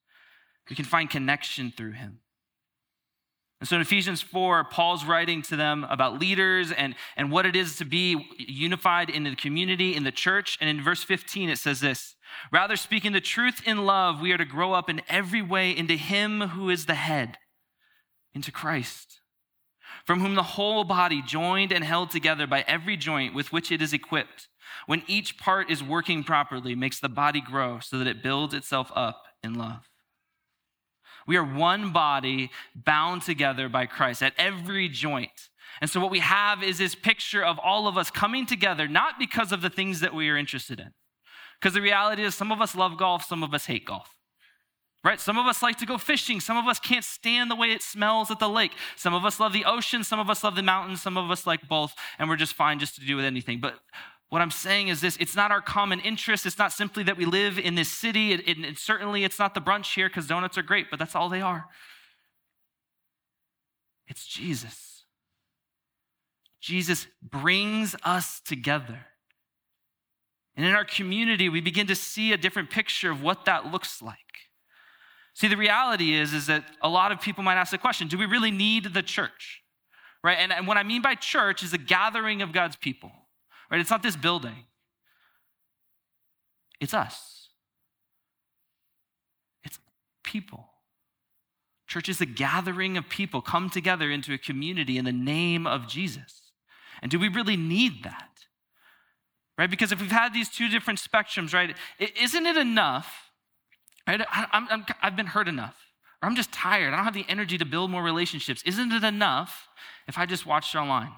We 0.71 0.77
can 0.77 0.85
find 0.85 1.11
connection 1.11 1.73
through 1.77 1.93
him. 1.93 2.21
And 3.61 3.69
so 3.69 3.77
in 3.77 3.83
Ephesians 3.83 4.23
4, 4.23 4.65
Paul's 4.65 5.05
writing 5.05 5.43
to 5.43 5.57
them 5.57 5.85
about 5.91 6.19
leaders 6.19 6.73
and, 6.73 6.95
and 7.15 7.31
what 7.31 7.45
it 7.45 7.55
is 7.55 7.77
to 7.77 7.85
be 7.85 8.27
unified 8.39 9.11
in 9.11 9.25
the 9.25 9.37
community, 9.37 9.95
in 9.95 10.03
the 10.03 10.13
church. 10.13 10.57
And 10.63 10.71
in 10.71 10.83
verse 10.83 11.03
15, 11.03 11.51
it 11.51 11.59
says 11.59 11.81
this 11.81 12.17
Rather, 12.51 12.77
speaking 12.77 13.13
the 13.13 13.21
truth 13.21 13.61
in 13.67 13.85
love, 13.85 14.21
we 14.21 14.33
are 14.33 14.39
to 14.39 14.47
grow 14.47 14.73
up 14.73 14.89
in 14.89 15.03
every 15.09 15.43
way 15.43 15.77
into 15.77 15.97
him 15.97 16.41
who 16.41 16.71
is 16.71 16.87
the 16.87 16.95
head, 16.95 17.37
into 18.35 18.51
Christ, 18.51 19.21
from 20.07 20.21
whom 20.21 20.37
the 20.37 20.43
whole 20.43 20.85
body, 20.85 21.21
joined 21.21 21.71
and 21.71 21.85
held 21.85 22.11
together 22.11 22.47
by 22.47 22.65
every 22.67 22.97
joint 22.97 23.35
with 23.35 23.53
which 23.53 23.71
it 23.71 23.83
is 23.83 23.93
equipped, 23.93 24.49
when 24.87 25.03
each 25.07 25.37
part 25.37 25.71
is 25.71 25.83
working 25.83 26.25
properly, 26.25 26.75
makes 26.75 26.99
the 26.99 27.11
body 27.11 27.43
grow 27.43 27.79
so 27.81 27.99
that 27.99 28.07
it 28.07 28.23
builds 28.23 28.55
itself 28.55 28.91
up 28.95 29.25
in 29.43 29.53
love. 29.55 29.89
We 31.31 31.37
are 31.37 31.45
one 31.45 31.93
body 31.93 32.51
bound 32.75 33.23
together 33.23 33.69
by 33.69 33.87
Christ 33.87 34.21
at 34.21 34.33
every 34.37 34.88
joint. 34.88 35.49
And 35.81 35.88
so, 35.88 36.01
what 36.01 36.11
we 36.11 36.19
have 36.19 36.61
is 36.61 36.79
this 36.79 36.97
picture 36.97 37.45
of 37.45 37.57
all 37.61 37.87
of 37.87 37.97
us 37.97 38.11
coming 38.11 38.47
together, 38.47 38.88
not 38.88 39.16
because 39.16 39.53
of 39.53 39.62
the 39.62 39.71
things 39.71 40.01
that 40.01 40.12
we 40.12 40.29
are 40.29 40.37
interested 40.37 40.81
in. 40.81 40.90
Because 41.61 41.75
the 41.75 41.83
reality 41.83 42.25
is, 42.25 42.35
some 42.35 42.51
of 42.51 42.61
us 42.61 42.75
love 42.75 42.99
golf, 42.99 43.25
some 43.25 43.45
of 43.45 43.55
us 43.55 43.66
hate 43.66 43.85
golf. 43.85 44.09
Right? 45.05 45.21
Some 45.21 45.38
of 45.38 45.47
us 45.47 45.62
like 45.62 45.79
to 45.79 45.87
go 45.87 45.99
fishing. 45.99 46.40
Some 46.40 46.57
of 46.57 46.66
us 46.66 46.81
can't 46.81 47.05
stand 47.05 47.49
the 47.49 47.55
way 47.55 47.71
it 47.71 47.81
smells 47.81 48.33
at 48.33 48.40
the 48.40 48.49
lake. 48.49 48.73
Some 48.97 49.14
of 49.14 49.25
us 49.25 49.38
love 49.38 49.53
the 49.53 49.64
ocean. 49.64 50.03
Some 50.03 50.19
of 50.19 50.29
us 50.29 50.43
love 50.43 50.57
the 50.57 50.64
mountains. 50.64 51.01
Some 51.01 51.16
of 51.16 51.31
us 51.31 51.47
like 51.47 51.69
both, 51.69 51.95
and 52.19 52.29
we're 52.29 52.35
just 52.35 52.55
fine 52.55 52.81
just 52.81 52.97
to 52.97 53.07
do 53.07 53.14
with 53.14 53.25
anything. 53.25 53.61
But 53.61 53.79
what 54.31 54.40
I'm 54.40 54.53
saying 54.53 54.88
is 54.88 55.01
this 55.01 55.16
it's 55.19 55.37
not 55.37 55.51
our 55.51 55.61
common 55.61 56.01
interest. 56.01 56.47
It's 56.47 56.59
not 56.59 56.73
simply 56.73 57.03
that 57.03 57.16
we 57.16 57.27
live 57.27 57.59
in 57.59 57.75
this 57.75 57.90
city. 57.90 58.33
It, 58.33 58.49
it, 58.49 58.59
it 58.61 58.79
certainly, 58.79 59.25
it's 59.25 59.38
not 59.38 59.55
the 59.55 59.61
brunch 59.61 59.95
here 59.95 60.09
because 60.09 60.27
donuts 60.27 60.57
are 60.57 60.62
great, 60.62 60.87
but 60.88 60.99
that's 60.99 61.14
all 61.14 61.29
they 61.29 61.43
are. 61.43 61.66
It's 64.07 64.27
Jesus. 64.27 65.05
Jesus 66.61 67.07
brings 67.23 67.97
us 68.05 68.40
together. 68.40 69.07
And 70.57 70.66
in 70.66 70.75
our 70.75 70.85
community, 70.85 71.49
we 71.49 71.61
begin 71.61 71.87
to 71.88 71.95
see 71.95 72.33
a 72.33 72.37
different 72.37 72.71
picture 72.71 73.11
of 73.11 73.23
what 73.23 73.47
that 73.47 73.73
looks 73.73 74.01
like. 74.03 74.19
See, 75.35 75.49
the 75.49 75.57
reality 75.57 76.14
is, 76.14 76.35
is 76.35 76.47
that 76.47 76.64
a 76.83 76.88
lot 76.88 77.12
of 77.12 77.21
people 77.21 77.43
might 77.43 77.55
ask 77.55 77.71
the 77.71 77.79
question 77.79 78.09
do 78.09 78.19
we 78.19 78.27
really 78.27 78.51
need 78.51 78.93
the 78.93 79.03
church? 79.03 79.62
Right? 80.23 80.37
And, 80.38 80.53
and 80.53 80.66
what 80.69 80.77
I 80.77 80.83
mean 80.83 81.03
by 81.03 81.14
church 81.14 81.62
is 81.62 81.73
a 81.73 81.79
gathering 81.79 82.43
of 82.43 82.53
God's 82.53 82.77
people. 82.77 83.11
Right? 83.71 83.81
It's 83.81 83.91
not 83.91 84.03
this 84.03 84.17
building, 84.17 84.65
it's 86.81 86.95
us. 86.95 87.49
It's 89.63 89.79
people. 90.25 90.67
Church 91.87 92.09
is 92.09 92.21
a 92.21 92.27
gathering 92.27 92.97
of 92.97 93.09
people 93.09 93.43
come 93.43 93.69
together 93.69 94.11
into 94.11 94.33
a 94.33 94.39
community 94.39 94.97
in 94.97 95.05
the 95.05 95.13
name 95.13 95.67
of 95.67 95.89
Jesus. 95.89 96.53
And 97.03 97.11
do 97.11 97.19
we 97.19 97.29
really 97.29 97.57
need 97.57 98.05
that? 98.05 98.31
right? 99.61 99.69
Because 99.69 99.93
if 99.93 100.01
we've 100.01 100.11
had 100.11 100.33
these 100.33 100.49
two 100.49 100.71
different 100.71 100.99
spectrums, 100.99 101.53
right, 101.53 101.77
isn't 101.99 102.47
it 102.47 102.57
enough, 102.57 103.31
right? 104.09 104.23
I, 104.27 104.83
have 105.01 105.17
been 105.17 105.27
hurt 105.27 105.49
enough, 105.49 105.77
or 106.23 106.31
I'm 106.31 106.35
just 106.35 106.51
tired. 106.51 106.95
I 106.95 106.97
don't 106.97 107.05
have 107.05 107.13
the 107.13 107.27
energy 107.29 107.59
to 107.59 107.67
build 107.67 107.91
more 107.91 108.03
relationships. 108.03 108.63
Isn't 108.65 108.91
it 108.91 109.05
enough 109.05 109.69
if 110.09 110.17
I 110.17 110.25
just 110.25 110.47
watched 110.47 110.75
online? 110.75 111.13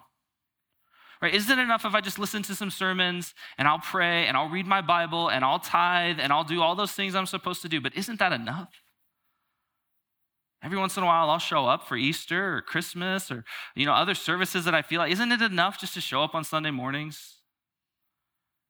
Right? 1.22 1.34
Isn't 1.34 1.56
it 1.56 1.62
enough 1.62 1.84
if 1.84 1.94
I 1.94 2.00
just 2.00 2.18
listen 2.18 2.42
to 2.42 2.54
some 2.56 2.70
sermons 2.70 3.32
and 3.56 3.68
I'll 3.68 3.78
pray 3.78 4.26
and 4.26 4.36
I'll 4.36 4.48
read 4.48 4.66
my 4.66 4.80
Bible 4.80 5.28
and 5.28 5.44
I'll 5.44 5.60
tithe 5.60 6.18
and 6.20 6.32
I'll 6.32 6.42
do 6.42 6.60
all 6.60 6.74
those 6.74 6.90
things 6.90 7.14
I'm 7.14 7.26
supposed 7.26 7.62
to 7.62 7.68
do? 7.68 7.80
But 7.80 7.96
isn't 7.96 8.18
that 8.18 8.32
enough? 8.32 8.82
Every 10.64 10.78
once 10.78 10.96
in 10.96 11.04
a 11.04 11.06
while, 11.06 11.30
I'll 11.30 11.38
show 11.38 11.66
up 11.66 11.86
for 11.86 11.96
Easter 11.96 12.56
or 12.56 12.60
Christmas 12.60 13.30
or 13.30 13.44
you 13.76 13.86
know 13.86 13.92
other 13.92 14.14
services 14.14 14.64
that 14.64 14.74
I 14.74 14.82
feel 14.82 14.98
like. 14.98 15.12
Isn't 15.12 15.30
it 15.30 15.42
enough 15.42 15.78
just 15.78 15.94
to 15.94 16.00
show 16.00 16.24
up 16.24 16.34
on 16.34 16.42
Sunday 16.42 16.72
mornings? 16.72 17.36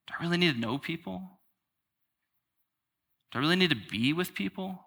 Do 0.06 0.14
I 0.18 0.22
really 0.22 0.36
need 0.36 0.54
to 0.54 0.60
know 0.60 0.76
people? 0.76 1.40
Do 3.30 3.38
I 3.38 3.42
really 3.42 3.56
need 3.56 3.70
to 3.70 3.76
be 3.76 4.12
with 4.12 4.34
people? 4.34 4.78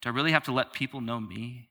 Do 0.00 0.08
I 0.08 0.12
really 0.12 0.32
have 0.32 0.44
to 0.44 0.52
let 0.52 0.72
people 0.72 1.02
know 1.02 1.20
me? 1.20 1.68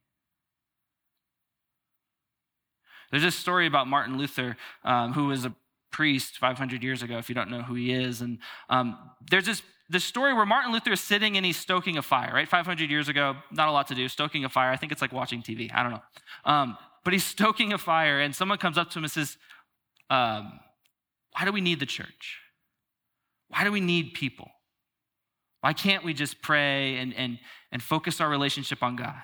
There's 3.11 3.23
this 3.23 3.35
story 3.35 3.67
about 3.67 3.87
Martin 3.87 4.17
Luther, 4.17 4.57
um, 4.83 5.13
who 5.13 5.27
was 5.27 5.45
a 5.45 5.53
priest 5.91 6.37
500 6.37 6.83
years 6.83 7.01
ago, 7.01 7.17
if 7.17 7.29
you 7.29 7.35
don't 7.35 7.49
know 7.49 7.61
who 7.61 7.73
he 7.75 7.93
is. 7.93 8.21
And 8.21 8.39
um, 8.69 8.97
there's 9.29 9.45
this, 9.45 9.61
this 9.89 10.03
story 10.03 10.33
where 10.33 10.45
Martin 10.45 10.71
Luther 10.71 10.91
is 10.91 11.01
sitting 11.01 11.37
and 11.37 11.45
he's 11.45 11.57
stoking 11.57 11.97
a 11.97 12.01
fire, 12.01 12.31
right? 12.33 12.47
500 12.47 12.89
years 12.89 13.07
ago, 13.07 13.35
not 13.51 13.67
a 13.67 13.71
lot 13.71 13.87
to 13.87 13.95
do, 13.95 14.07
stoking 14.07 14.45
a 14.45 14.49
fire. 14.49 14.71
I 14.71 14.75
think 14.75 14.91
it's 14.91 15.01
like 15.01 15.13
watching 15.13 15.41
TV. 15.41 15.73
I 15.73 15.83
don't 15.83 15.93
know. 15.93 16.01
Um, 16.45 16.77
but 17.03 17.13
he's 17.13 17.23
stoking 17.37 17.73
a 17.73 17.77
fire, 17.77 18.19
and 18.19 18.35
someone 18.35 18.57
comes 18.57 18.77
up 18.77 18.89
to 18.91 18.99
him 18.99 19.05
and 19.05 19.11
says, 19.11 19.37
um, 20.09 20.59
Why 21.37 21.45
do 21.45 21.51
we 21.51 21.61
need 21.61 21.79
the 21.79 21.85
church? 21.85 22.39
Why 23.49 23.63
do 23.63 23.71
we 23.71 23.81
need 23.81 24.13
people? 24.13 24.49
Why 25.61 25.73
can't 25.73 26.03
we 26.03 26.13
just 26.13 26.41
pray 26.41 26.97
and, 26.97 27.13
and, 27.15 27.39
and 27.71 27.81
focus 27.81 28.21
our 28.21 28.29
relationship 28.29 28.83
on 28.83 28.95
God? 28.95 29.15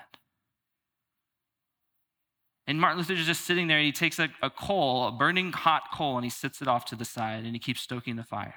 And 2.66 2.80
Martin 2.80 2.98
Luther 2.98 3.12
is 3.12 3.26
just 3.26 3.42
sitting 3.44 3.66
there 3.66 3.76
and 3.76 3.86
he 3.86 3.92
takes 3.92 4.18
a, 4.18 4.30
a 4.42 4.48
coal, 4.48 5.08
a 5.08 5.12
burning 5.12 5.52
hot 5.52 5.84
coal, 5.92 6.16
and 6.16 6.24
he 6.24 6.30
sits 6.30 6.62
it 6.62 6.68
off 6.68 6.86
to 6.86 6.96
the 6.96 7.04
side 7.04 7.44
and 7.44 7.54
he 7.54 7.58
keeps 7.58 7.82
stoking 7.82 8.16
the 8.16 8.24
fire. 8.24 8.54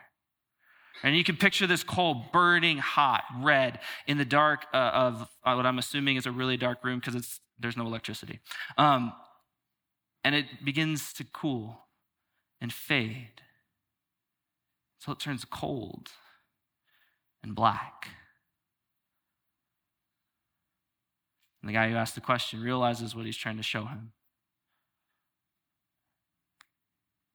And 1.03 1.15
you 1.15 1.23
can 1.23 1.37
picture 1.37 1.67
this 1.67 1.83
coal 1.83 2.25
burning 2.31 2.79
hot, 2.79 3.23
red, 3.39 3.79
in 4.07 4.17
the 4.17 4.25
dark 4.25 4.65
uh, 4.73 4.77
of 4.77 5.29
uh, 5.43 5.53
what 5.53 5.65
I'm 5.65 5.77
assuming 5.77 6.15
is 6.15 6.25
a 6.25 6.31
really 6.31 6.57
dark 6.57 6.83
room 6.83 6.99
because 6.99 7.39
there's 7.59 7.77
no 7.77 7.85
electricity. 7.85 8.39
Um, 8.77 9.13
and 10.23 10.33
it 10.33 10.45
begins 10.63 11.13
to 11.13 11.23
cool 11.23 11.79
and 12.59 12.73
fade. 12.73 13.41
So 14.99 15.11
it 15.11 15.19
turns 15.19 15.45
cold 15.45 16.09
and 17.43 17.53
black. 17.53 18.09
And 21.67 21.75
the 21.75 21.77
guy 21.77 21.89
who 21.89 21.97
asked 21.97 22.15
the 22.15 22.21
question 22.21 22.61
realizes 22.61 23.13
what 23.13 23.25
he's 23.25 23.35
trying 23.35 23.57
to 23.57 23.63
show 23.63 23.83
him. 23.83 24.13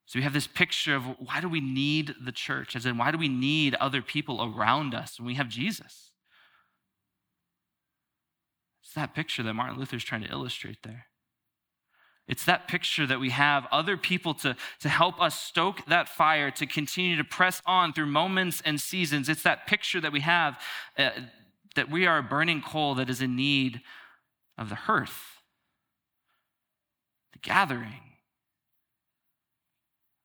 So 0.07 0.17
we 0.17 0.23
have 0.23 0.33
this 0.33 0.47
picture 0.47 0.95
of 0.95 1.03
why 1.19 1.39
do 1.39 1.47
we 1.47 1.61
need 1.61 2.15
the 2.19 2.31
church? 2.31 2.75
As 2.75 2.87
in, 2.87 2.97
why 2.97 3.11
do 3.11 3.19
we 3.19 3.29
need 3.29 3.75
other 3.75 4.01
people 4.01 4.43
around 4.43 4.95
us 4.95 5.19
when 5.19 5.27
we 5.27 5.35
have 5.35 5.49
Jesus? 5.49 6.13
It's 8.81 8.95
that 8.95 9.13
picture 9.13 9.43
that 9.43 9.53
Martin 9.53 9.77
Luther 9.77 9.97
is 9.97 10.03
trying 10.03 10.23
to 10.23 10.31
illustrate 10.31 10.81
there. 10.81 11.05
It's 12.27 12.45
that 12.45 12.67
picture 12.67 13.05
that 13.05 13.19
we 13.19 13.29
have 13.29 13.67
other 13.71 13.97
people 13.97 14.33
to, 14.35 14.55
to 14.79 14.89
help 14.89 15.21
us 15.21 15.39
stoke 15.39 15.85
that 15.85 16.09
fire, 16.09 16.49
to 16.49 16.65
continue 16.65 17.17
to 17.17 17.23
press 17.23 17.61
on 17.67 17.93
through 17.93 18.07
moments 18.07 18.63
and 18.65 18.81
seasons. 18.81 19.29
It's 19.29 19.43
that 19.43 19.67
picture 19.67 20.01
that 20.01 20.11
we 20.11 20.21
have 20.21 20.59
uh, 20.97 21.11
that 21.75 21.91
we 21.91 22.07
are 22.07 22.17
a 22.17 22.23
burning 22.23 22.61
coal 22.61 22.95
that 22.95 23.11
is 23.11 23.21
in 23.21 23.35
need 23.35 23.81
of 24.57 24.69
the 24.69 24.75
hearth, 24.75 25.41
the 27.33 27.39
gathering. 27.39 28.01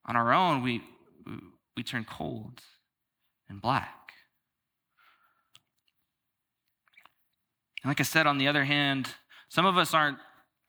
On 0.06 0.16
our 0.16 0.32
own, 0.32 0.62
we, 0.62 0.82
we 1.76 1.82
turn 1.82 2.04
cold 2.04 2.60
and 3.48 3.60
black. 3.60 4.12
And 7.82 7.90
like 7.90 8.00
I 8.00 8.04
said, 8.04 8.26
on 8.26 8.38
the 8.38 8.48
other 8.48 8.64
hand, 8.64 9.08
some 9.48 9.66
of 9.66 9.78
us 9.78 9.94
aren't, 9.94 10.18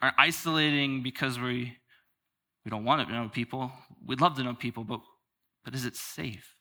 aren't 0.02 0.16
isolating 0.18 1.04
because 1.04 1.40
we, 1.40 1.78
we 2.64 2.70
don't 2.70 2.86
want 2.86 3.08
to 3.08 3.14
know 3.14 3.30
people. 3.30 3.72
We'd 4.06 4.22
love 4.22 4.36
to 4.36 4.44
know 4.44 4.54
people, 4.54 4.84
but, 4.84 5.02
but 5.64 5.74
is 5.74 5.86
it 5.86 5.96
safe? 5.96 6.56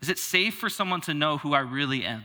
Is 0.00 0.08
it 0.08 0.18
safe 0.18 0.54
for 0.54 0.68
someone 0.68 1.00
to 1.02 1.14
know 1.14 1.38
who 1.38 1.54
I 1.54 1.60
really 1.60 2.04
am? 2.04 2.24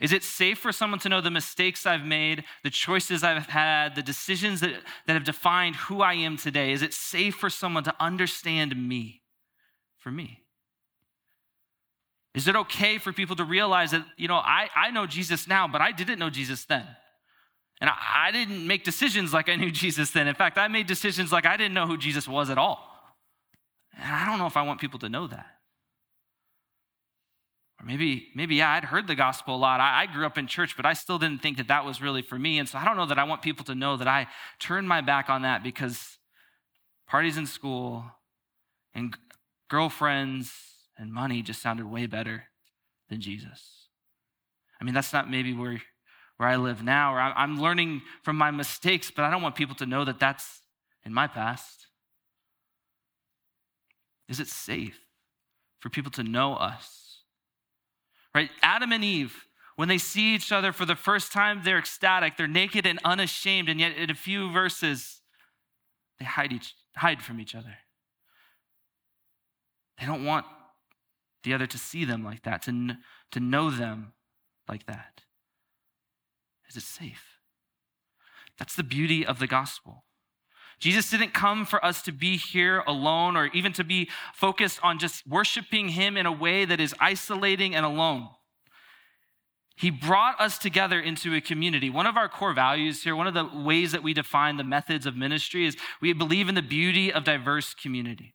Is 0.00 0.12
it 0.12 0.22
safe 0.22 0.58
for 0.58 0.72
someone 0.72 1.00
to 1.00 1.08
know 1.08 1.20
the 1.20 1.30
mistakes 1.30 1.84
I've 1.84 2.04
made, 2.04 2.44
the 2.62 2.70
choices 2.70 3.24
I've 3.24 3.46
had, 3.46 3.94
the 3.94 4.02
decisions 4.02 4.60
that, 4.60 4.72
that 5.06 5.12
have 5.14 5.24
defined 5.24 5.76
who 5.76 6.00
I 6.00 6.14
am 6.14 6.36
today? 6.36 6.72
Is 6.72 6.82
it 6.82 6.94
safe 6.94 7.34
for 7.34 7.50
someone 7.50 7.84
to 7.84 7.94
understand 7.98 8.76
me 8.76 9.22
for 9.98 10.10
me? 10.10 10.40
Is 12.34 12.48
it 12.48 12.56
okay 12.56 12.98
for 12.98 13.12
people 13.12 13.36
to 13.36 13.44
realize 13.44 13.92
that, 13.92 14.04
you 14.16 14.26
know, 14.26 14.36
I, 14.36 14.68
I 14.74 14.90
know 14.90 15.06
Jesus 15.06 15.46
now, 15.46 15.68
but 15.68 15.80
I 15.80 15.92
didn't 15.92 16.18
know 16.18 16.30
Jesus 16.30 16.64
then? 16.64 16.84
And 17.80 17.90
I, 17.90 18.26
I 18.26 18.30
didn't 18.32 18.66
make 18.66 18.84
decisions 18.84 19.32
like 19.32 19.48
I 19.48 19.56
knew 19.56 19.70
Jesus 19.70 20.10
then. 20.10 20.26
In 20.26 20.34
fact, 20.34 20.58
I 20.58 20.68
made 20.68 20.86
decisions 20.86 21.30
like 21.30 21.46
I 21.46 21.56
didn't 21.56 21.74
know 21.74 21.86
who 21.86 21.96
Jesus 21.96 22.26
was 22.26 22.50
at 22.50 22.58
all. 22.58 22.90
And 23.96 24.12
I 24.12 24.26
don't 24.26 24.38
know 24.38 24.46
if 24.46 24.56
I 24.56 24.62
want 24.62 24.80
people 24.80 24.98
to 25.00 25.08
know 25.08 25.26
that. 25.28 25.46
Or 27.84 27.86
maybe, 27.86 28.28
maybe 28.34 28.56
yeah, 28.56 28.70
I'd 28.70 28.84
heard 28.84 29.06
the 29.06 29.14
gospel 29.14 29.56
a 29.56 29.58
lot. 29.58 29.78
I, 29.78 30.02
I, 30.02 30.06
grew 30.06 30.24
up 30.24 30.38
in 30.38 30.46
church, 30.46 30.74
but 30.74 30.86
I 30.86 30.94
still 30.94 31.18
didn't 31.18 31.42
think 31.42 31.58
that 31.58 31.68
that 31.68 31.84
was 31.84 32.00
really 32.00 32.22
for 32.22 32.38
me. 32.38 32.58
And 32.58 32.66
so 32.66 32.78
I 32.78 32.84
don't 32.84 32.96
know 32.96 33.06
that 33.06 33.18
I 33.18 33.24
want 33.24 33.42
people 33.42 33.64
to 33.66 33.74
know 33.74 33.98
that 33.98 34.08
I 34.08 34.26
turned 34.58 34.88
my 34.88 35.02
back 35.02 35.28
on 35.28 35.42
that 35.42 35.62
because 35.62 36.18
parties 37.06 37.36
in 37.36 37.46
school 37.46 38.04
and 38.94 39.14
girlfriends 39.68 40.54
and 40.96 41.12
money 41.12 41.42
just 41.42 41.60
sounded 41.60 41.84
way 41.84 42.06
better 42.06 42.44
than 43.10 43.20
Jesus. 43.20 43.88
I 44.80 44.84
mean, 44.84 44.94
that's 44.94 45.12
not 45.12 45.30
maybe 45.30 45.52
where, 45.52 45.82
where 46.38 46.48
I 46.48 46.56
live 46.56 46.82
now, 46.82 47.14
or 47.14 47.20
I'm 47.20 47.60
learning 47.60 48.00
from 48.22 48.36
my 48.36 48.50
mistakes, 48.50 49.10
but 49.10 49.24
I 49.24 49.30
don't 49.30 49.42
want 49.42 49.56
people 49.56 49.74
to 49.76 49.86
know 49.86 50.04
that 50.04 50.18
that's 50.18 50.62
in 51.04 51.12
my 51.12 51.26
past. 51.26 51.88
Is 54.28 54.40
it 54.40 54.48
safe 54.48 54.98
for 55.80 55.90
people 55.90 56.12
to 56.12 56.22
know 56.22 56.54
us? 56.54 57.03
Right? 58.34 58.50
Adam 58.62 58.92
and 58.92 59.04
Eve, 59.04 59.46
when 59.76 59.88
they 59.88 59.98
see 59.98 60.34
each 60.34 60.52
other 60.52 60.72
for 60.72 60.84
the 60.84 60.96
first 60.96 61.32
time, 61.32 61.62
they're 61.64 61.78
ecstatic, 61.78 62.36
they're 62.36 62.46
naked 62.46 62.86
and 62.86 62.98
unashamed, 63.04 63.68
and 63.68 63.80
yet 63.80 63.96
in 63.96 64.10
a 64.10 64.14
few 64.14 64.50
verses, 64.50 65.20
they 66.18 66.24
hide, 66.24 66.52
each, 66.52 66.74
hide 66.96 67.22
from 67.22 67.40
each 67.40 67.54
other. 67.54 67.76
They 69.98 70.06
don't 70.06 70.24
want 70.24 70.46
the 71.42 71.54
other 71.54 71.66
to 71.66 71.78
see 71.78 72.04
them 72.04 72.24
like 72.24 72.42
that, 72.42 72.62
to, 72.62 72.96
to 73.32 73.40
know 73.40 73.70
them 73.70 74.12
like 74.68 74.86
that. 74.86 75.22
Is 76.68 76.76
it 76.76 76.82
safe? 76.82 77.38
That's 78.58 78.74
the 78.74 78.82
beauty 78.82 79.26
of 79.26 79.38
the 79.38 79.46
gospel. 79.46 80.04
Jesus 80.84 81.08
didn't 81.08 81.32
come 81.32 81.64
for 81.64 81.82
us 81.82 82.02
to 82.02 82.12
be 82.12 82.36
here 82.36 82.80
alone 82.86 83.38
or 83.38 83.46
even 83.54 83.72
to 83.72 83.82
be 83.82 84.10
focused 84.34 84.78
on 84.82 84.98
just 84.98 85.26
worshiping 85.26 85.88
Him 85.88 86.14
in 86.14 86.26
a 86.26 86.30
way 86.30 86.66
that 86.66 86.78
is 86.78 86.94
isolating 87.00 87.74
and 87.74 87.86
alone. 87.86 88.28
He 89.76 89.88
brought 89.88 90.38
us 90.38 90.58
together 90.58 91.00
into 91.00 91.34
a 91.34 91.40
community. 91.40 91.88
One 91.88 92.04
of 92.04 92.18
our 92.18 92.28
core 92.28 92.52
values 92.52 93.02
here, 93.02 93.16
one 93.16 93.26
of 93.26 93.32
the 93.32 93.48
ways 93.64 93.92
that 93.92 94.02
we 94.02 94.12
define 94.12 94.58
the 94.58 94.62
methods 94.62 95.06
of 95.06 95.16
ministry 95.16 95.64
is 95.64 95.74
we 96.02 96.12
believe 96.12 96.50
in 96.50 96.54
the 96.54 96.60
beauty 96.60 97.10
of 97.10 97.24
diverse 97.24 97.72
community. 97.72 98.34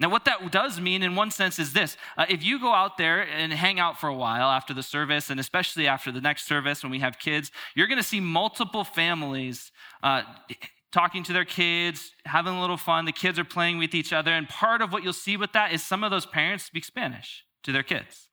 Now, 0.00 0.08
what 0.08 0.24
that 0.24 0.50
does 0.50 0.80
mean 0.80 1.02
in 1.02 1.14
one 1.14 1.30
sense 1.30 1.58
is 1.58 1.74
this 1.74 1.98
uh, 2.16 2.24
if 2.30 2.42
you 2.42 2.58
go 2.58 2.72
out 2.72 2.96
there 2.96 3.20
and 3.20 3.52
hang 3.52 3.78
out 3.78 4.00
for 4.00 4.08
a 4.08 4.14
while 4.14 4.48
after 4.48 4.72
the 4.72 4.82
service, 4.82 5.28
and 5.28 5.38
especially 5.38 5.86
after 5.86 6.10
the 6.10 6.22
next 6.22 6.48
service 6.48 6.82
when 6.82 6.90
we 6.90 7.00
have 7.00 7.18
kids, 7.18 7.50
you're 7.74 7.86
going 7.86 7.98
to 7.98 8.02
see 8.02 8.18
multiple 8.18 8.82
families 8.82 9.72
uh, 10.02 10.22
talking 10.92 11.22
to 11.24 11.32
their 11.32 11.44
kids, 11.44 12.12
having 12.24 12.54
a 12.54 12.60
little 12.60 12.76
fun. 12.76 13.04
The 13.04 13.12
kids 13.12 13.38
are 13.38 13.44
playing 13.44 13.78
with 13.78 13.94
each 13.94 14.12
other. 14.12 14.32
And 14.32 14.48
part 14.48 14.82
of 14.82 14.92
what 14.92 15.02
you'll 15.02 15.12
see 15.12 15.36
with 15.36 15.52
that 15.52 15.72
is 15.72 15.82
some 15.82 16.02
of 16.04 16.10
those 16.10 16.26
parents 16.26 16.64
speak 16.64 16.84
Spanish 16.84 17.44
to 17.64 17.72
their 17.72 17.82
kids. 17.82 18.27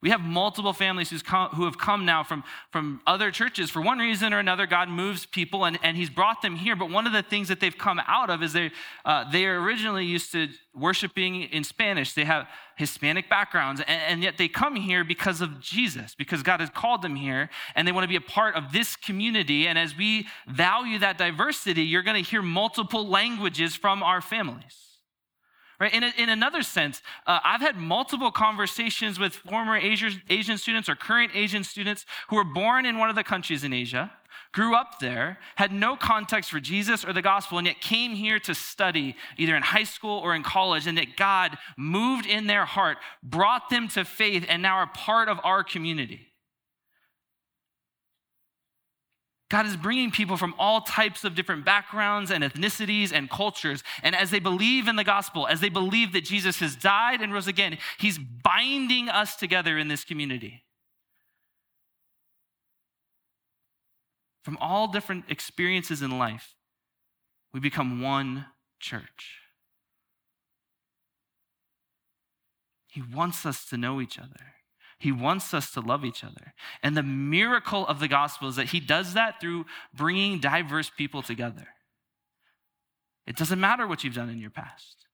We 0.00 0.10
have 0.10 0.20
multiple 0.20 0.72
families 0.72 1.10
come, 1.24 1.48
who 1.50 1.64
have 1.64 1.76
come 1.76 2.04
now 2.04 2.22
from, 2.22 2.44
from 2.70 3.00
other 3.04 3.32
churches. 3.32 3.68
For 3.68 3.82
one 3.82 3.98
reason 3.98 4.32
or 4.32 4.38
another, 4.38 4.64
God 4.64 4.88
moves 4.88 5.26
people 5.26 5.64
and, 5.64 5.76
and 5.82 5.96
He's 5.96 6.08
brought 6.08 6.40
them 6.40 6.54
here. 6.54 6.76
But 6.76 6.90
one 6.90 7.08
of 7.08 7.12
the 7.12 7.22
things 7.22 7.48
that 7.48 7.58
they've 7.58 7.76
come 7.76 8.00
out 8.06 8.30
of 8.30 8.40
is 8.40 8.52
they, 8.52 8.70
uh, 9.04 9.28
they 9.32 9.44
are 9.46 9.60
originally 9.60 10.04
used 10.04 10.30
to 10.32 10.48
worshiping 10.72 11.42
in 11.42 11.64
Spanish. 11.64 12.12
They 12.12 12.24
have 12.24 12.46
Hispanic 12.76 13.28
backgrounds, 13.28 13.80
and, 13.80 14.02
and 14.02 14.22
yet 14.22 14.38
they 14.38 14.46
come 14.46 14.76
here 14.76 15.02
because 15.02 15.40
of 15.40 15.58
Jesus, 15.60 16.14
because 16.14 16.44
God 16.44 16.60
has 16.60 16.70
called 16.70 17.02
them 17.02 17.16
here, 17.16 17.50
and 17.74 17.88
they 17.88 17.90
want 17.90 18.04
to 18.04 18.08
be 18.08 18.14
a 18.14 18.20
part 18.20 18.54
of 18.54 18.72
this 18.72 18.94
community. 18.94 19.66
And 19.66 19.76
as 19.76 19.96
we 19.96 20.28
value 20.46 21.00
that 21.00 21.18
diversity, 21.18 21.82
you're 21.82 22.04
going 22.04 22.22
to 22.22 22.30
hear 22.30 22.40
multiple 22.40 23.08
languages 23.08 23.74
from 23.74 24.04
our 24.04 24.20
families. 24.20 24.87
Right? 25.80 25.94
In, 25.94 26.02
a, 26.02 26.12
in 26.16 26.28
another 26.28 26.62
sense, 26.62 27.02
uh, 27.26 27.38
I've 27.44 27.60
had 27.60 27.76
multiple 27.76 28.32
conversations 28.32 29.18
with 29.20 29.34
former 29.34 29.76
Asian, 29.76 30.20
Asian 30.28 30.58
students 30.58 30.88
or 30.88 30.96
current 30.96 31.30
Asian 31.34 31.62
students 31.62 32.04
who 32.28 32.36
were 32.36 32.44
born 32.44 32.84
in 32.84 32.98
one 32.98 33.10
of 33.10 33.16
the 33.16 33.22
countries 33.22 33.62
in 33.62 33.72
Asia, 33.72 34.10
grew 34.52 34.74
up 34.74 34.98
there, 34.98 35.38
had 35.56 35.72
no 35.72 35.94
context 35.94 36.50
for 36.50 36.58
Jesus 36.58 37.04
or 37.04 37.12
the 37.12 37.22
gospel, 37.22 37.58
and 37.58 37.66
yet 37.66 37.80
came 37.80 38.12
here 38.12 38.38
to 38.40 38.54
study 38.54 39.14
either 39.36 39.54
in 39.54 39.62
high 39.62 39.84
school 39.84 40.18
or 40.18 40.34
in 40.34 40.42
college, 40.42 40.86
and 40.86 40.98
that 40.98 41.16
God 41.16 41.56
moved 41.76 42.26
in 42.26 42.46
their 42.46 42.64
heart, 42.64 42.98
brought 43.22 43.70
them 43.70 43.88
to 43.88 44.04
faith, 44.04 44.44
and 44.48 44.62
now 44.62 44.76
are 44.76 44.86
part 44.88 45.28
of 45.28 45.38
our 45.44 45.62
community. 45.62 46.27
God 49.48 49.64
is 49.64 49.76
bringing 49.76 50.10
people 50.10 50.36
from 50.36 50.54
all 50.58 50.82
types 50.82 51.24
of 51.24 51.34
different 51.34 51.64
backgrounds 51.64 52.30
and 52.30 52.44
ethnicities 52.44 53.12
and 53.12 53.30
cultures. 53.30 53.82
And 54.02 54.14
as 54.14 54.30
they 54.30 54.40
believe 54.40 54.88
in 54.88 54.96
the 54.96 55.04
gospel, 55.04 55.46
as 55.46 55.60
they 55.60 55.70
believe 55.70 56.12
that 56.12 56.24
Jesus 56.24 56.60
has 56.60 56.76
died 56.76 57.22
and 57.22 57.32
rose 57.32 57.46
again, 57.46 57.78
He's 57.98 58.18
binding 58.18 59.08
us 59.08 59.36
together 59.36 59.78
in 59.78 59.88
this 59.88 60.04
community. 60.04 60.64
From 64.42 64.58
all 64.60 64.88
different 64.88 65.24
experiences 65.28 66.02
in 66.02 66.18
life, 66.18 66.54
we 67.54 67.60
become 67.60 68.02
one 68.02 68.46
church. 68.80 69.40
He 72.88 73.02
wants 73.02 73.46
us 73.46 73.64
to 73.66 73.76
know 73.78 74.00
each 74.00 74.18
other. 74.18 74.57
He 74.98 75.12
wants 75.12 75.54
us 75.54 75.70
to 75.72 75.80
love 75.80 76.04
each 76.04 76.24
other. 76.24 76.54
And 76.82 76.96
the 76.96 77.02
miracle 77.02 77.86
of 77.86 78.00
the 78.00 78.08
gospel 78.08 78.48
is 78.48 78.56
that 78.56 78.68
he 78.68 78.80
does 78.80 79.14
that 79.14 79.40
through 79.40 79.66
bringing 79.94 80.40
diverse 80.40 80.90
people 80.90 81.22
together. 81.22 81.68
It 83.26 83.36
doesn't 83.36 83.60
matter 83.60 83.86
what 83.86 84.02
you've 84.02 84.14
done 84.14 84.30
in 84.30 84.38
your 84.38 84.50
past. 84.50 85.06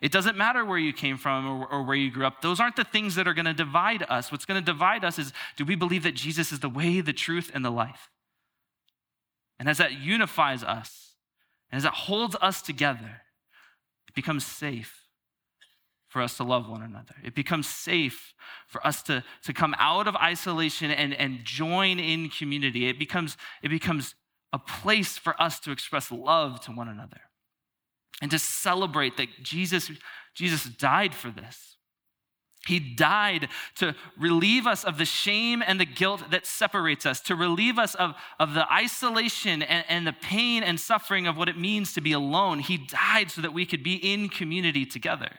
It 0.00 0.12
doesn't 0.12 0.36
matter 0.36 0.64
where 0.64 0.78
you 0.78 0.92
came 0.92 1.16
from 1.16 1.46
or, 1.46 1.66
or 1.66 1.82
where 1.84 1.96
you 1.96 2.10
grew 2.10 2.26
up. 2.26 2.40
Those 2.40 2.60
aren't 2.60 2.76
the 2.76 2.84
things 2.84 3.14
that 3.16 3.26
are 3.26 3.34
going 3.34 3.46
to 3.46 3.54
divide 3.54 4.04
us. 4.08 4.30
What's 4.30 4.44
going 4.44 4.60
to 4.60 4.64
divide 4.64 5.04
us 5.04 5.18
is 5.18 5.32
do 5.56 5.64
we 5.64 5.74
believe 5.74 6.02
that 6.04 6.14
Jesus 6.14 6.52
is 6.52 6.60
the 6.60 6.68
way, 6.68 7.00
the 7.00 7.12
truth, 7.12 7.50
and 7.54 7.64
the 7.64 7.70
life? 7.70 8.10
And 9.58 9.68
as 9.68 9.78
that 9.78 9.92
unifies 9.92 10.64
us, 10.64 11.14
and 11.70 11.76
as 11.76 11.84
that 11.84 11.94
holds 11.94 12.36
us 12.40 12.62
together, 12.62 13.22
it 14.08 14.14
becomes 14.14 14.44
safe 14.44 15.01
for 16.12 16.20
us 16.20 16.36
to 16.36 16.44
love 16.44 16.68
one 16.68 16.82
another. 16.82 17.14
It 17.24 17.34
becomes 17.34 17.66
safe 17.66 18.34
for 18.68 18.86
us 18.86 19.02
to, 19.04 19.24
to 19.44 19.52
come 19.54 19.74
out 19.78 20.06
of 20.06 20.14
isolation 20.16 20.90
and, 20.90 21.14
and 21.14 21.40
join 21.42 21.98
in 21.98 22.28
community. 22.28 22.86
It 22.86 22.98
becomes, 22.98 23.38
it 23.62 23.70
becomes 23.70 24.14
a 24.52 24.58
place 24.58 25.16
for 25.16 25.40
us 25.40 25.58
to 25.60 25.72
express 25.72 26.12
love 26.12 26.60
to 26.66 26.70
one 26.70 26.88
another 26.88 27.22
and 28.20 28.30
to 28.30 28.38
celebrate 28.38 29.16
that 29.16 29.28
Jesus, 29.42 29.90
Jesus 30.34 30.64
died 30.64 31.14
for 31.14 31.30
this. 31.30 31.76
He 32.66 32.78
died 32.78 33.48
to 33.76 33.96
relieve 34.16 34.66
us 34.66 34.84
of 34.84 34.98
the 34.98 35.06
shame 35.06 35.64
and 35.66 35.80
the 35.80 35.86
guilt 35.86 36.30
that 36.30 36.46
separates 36.46 37.06
us, 37.06 37.20
to 37.22 37.34
relieve 37.34 37.78
us 37.78 37.94
of, 37.94 38.12
of 38.38 38.52
the 38.52 38.70
isolation 38.70 39.62
and, 39.62 39.84
and 39.88 40.06
the 40.06 40.12
pain 40.12 40.62
and 40.62 40.78
suffering 40.78 41.26
of 41.26 41.38
what 41.38 41.48
it 41.48 41.58
means 41.58 41.94
to 41.94 42.02
be 42.02 42.12
alone. 42.12 42.58
He 42.58 42.76
died 42.76 43.30
so 43.30 43.40
that 43.40 43.54
we 43.54 43.64
could 43.64 43.82
be 43.82 43.94
in 43.94 44.28
community 44.28 44.84
together 44.84 45.30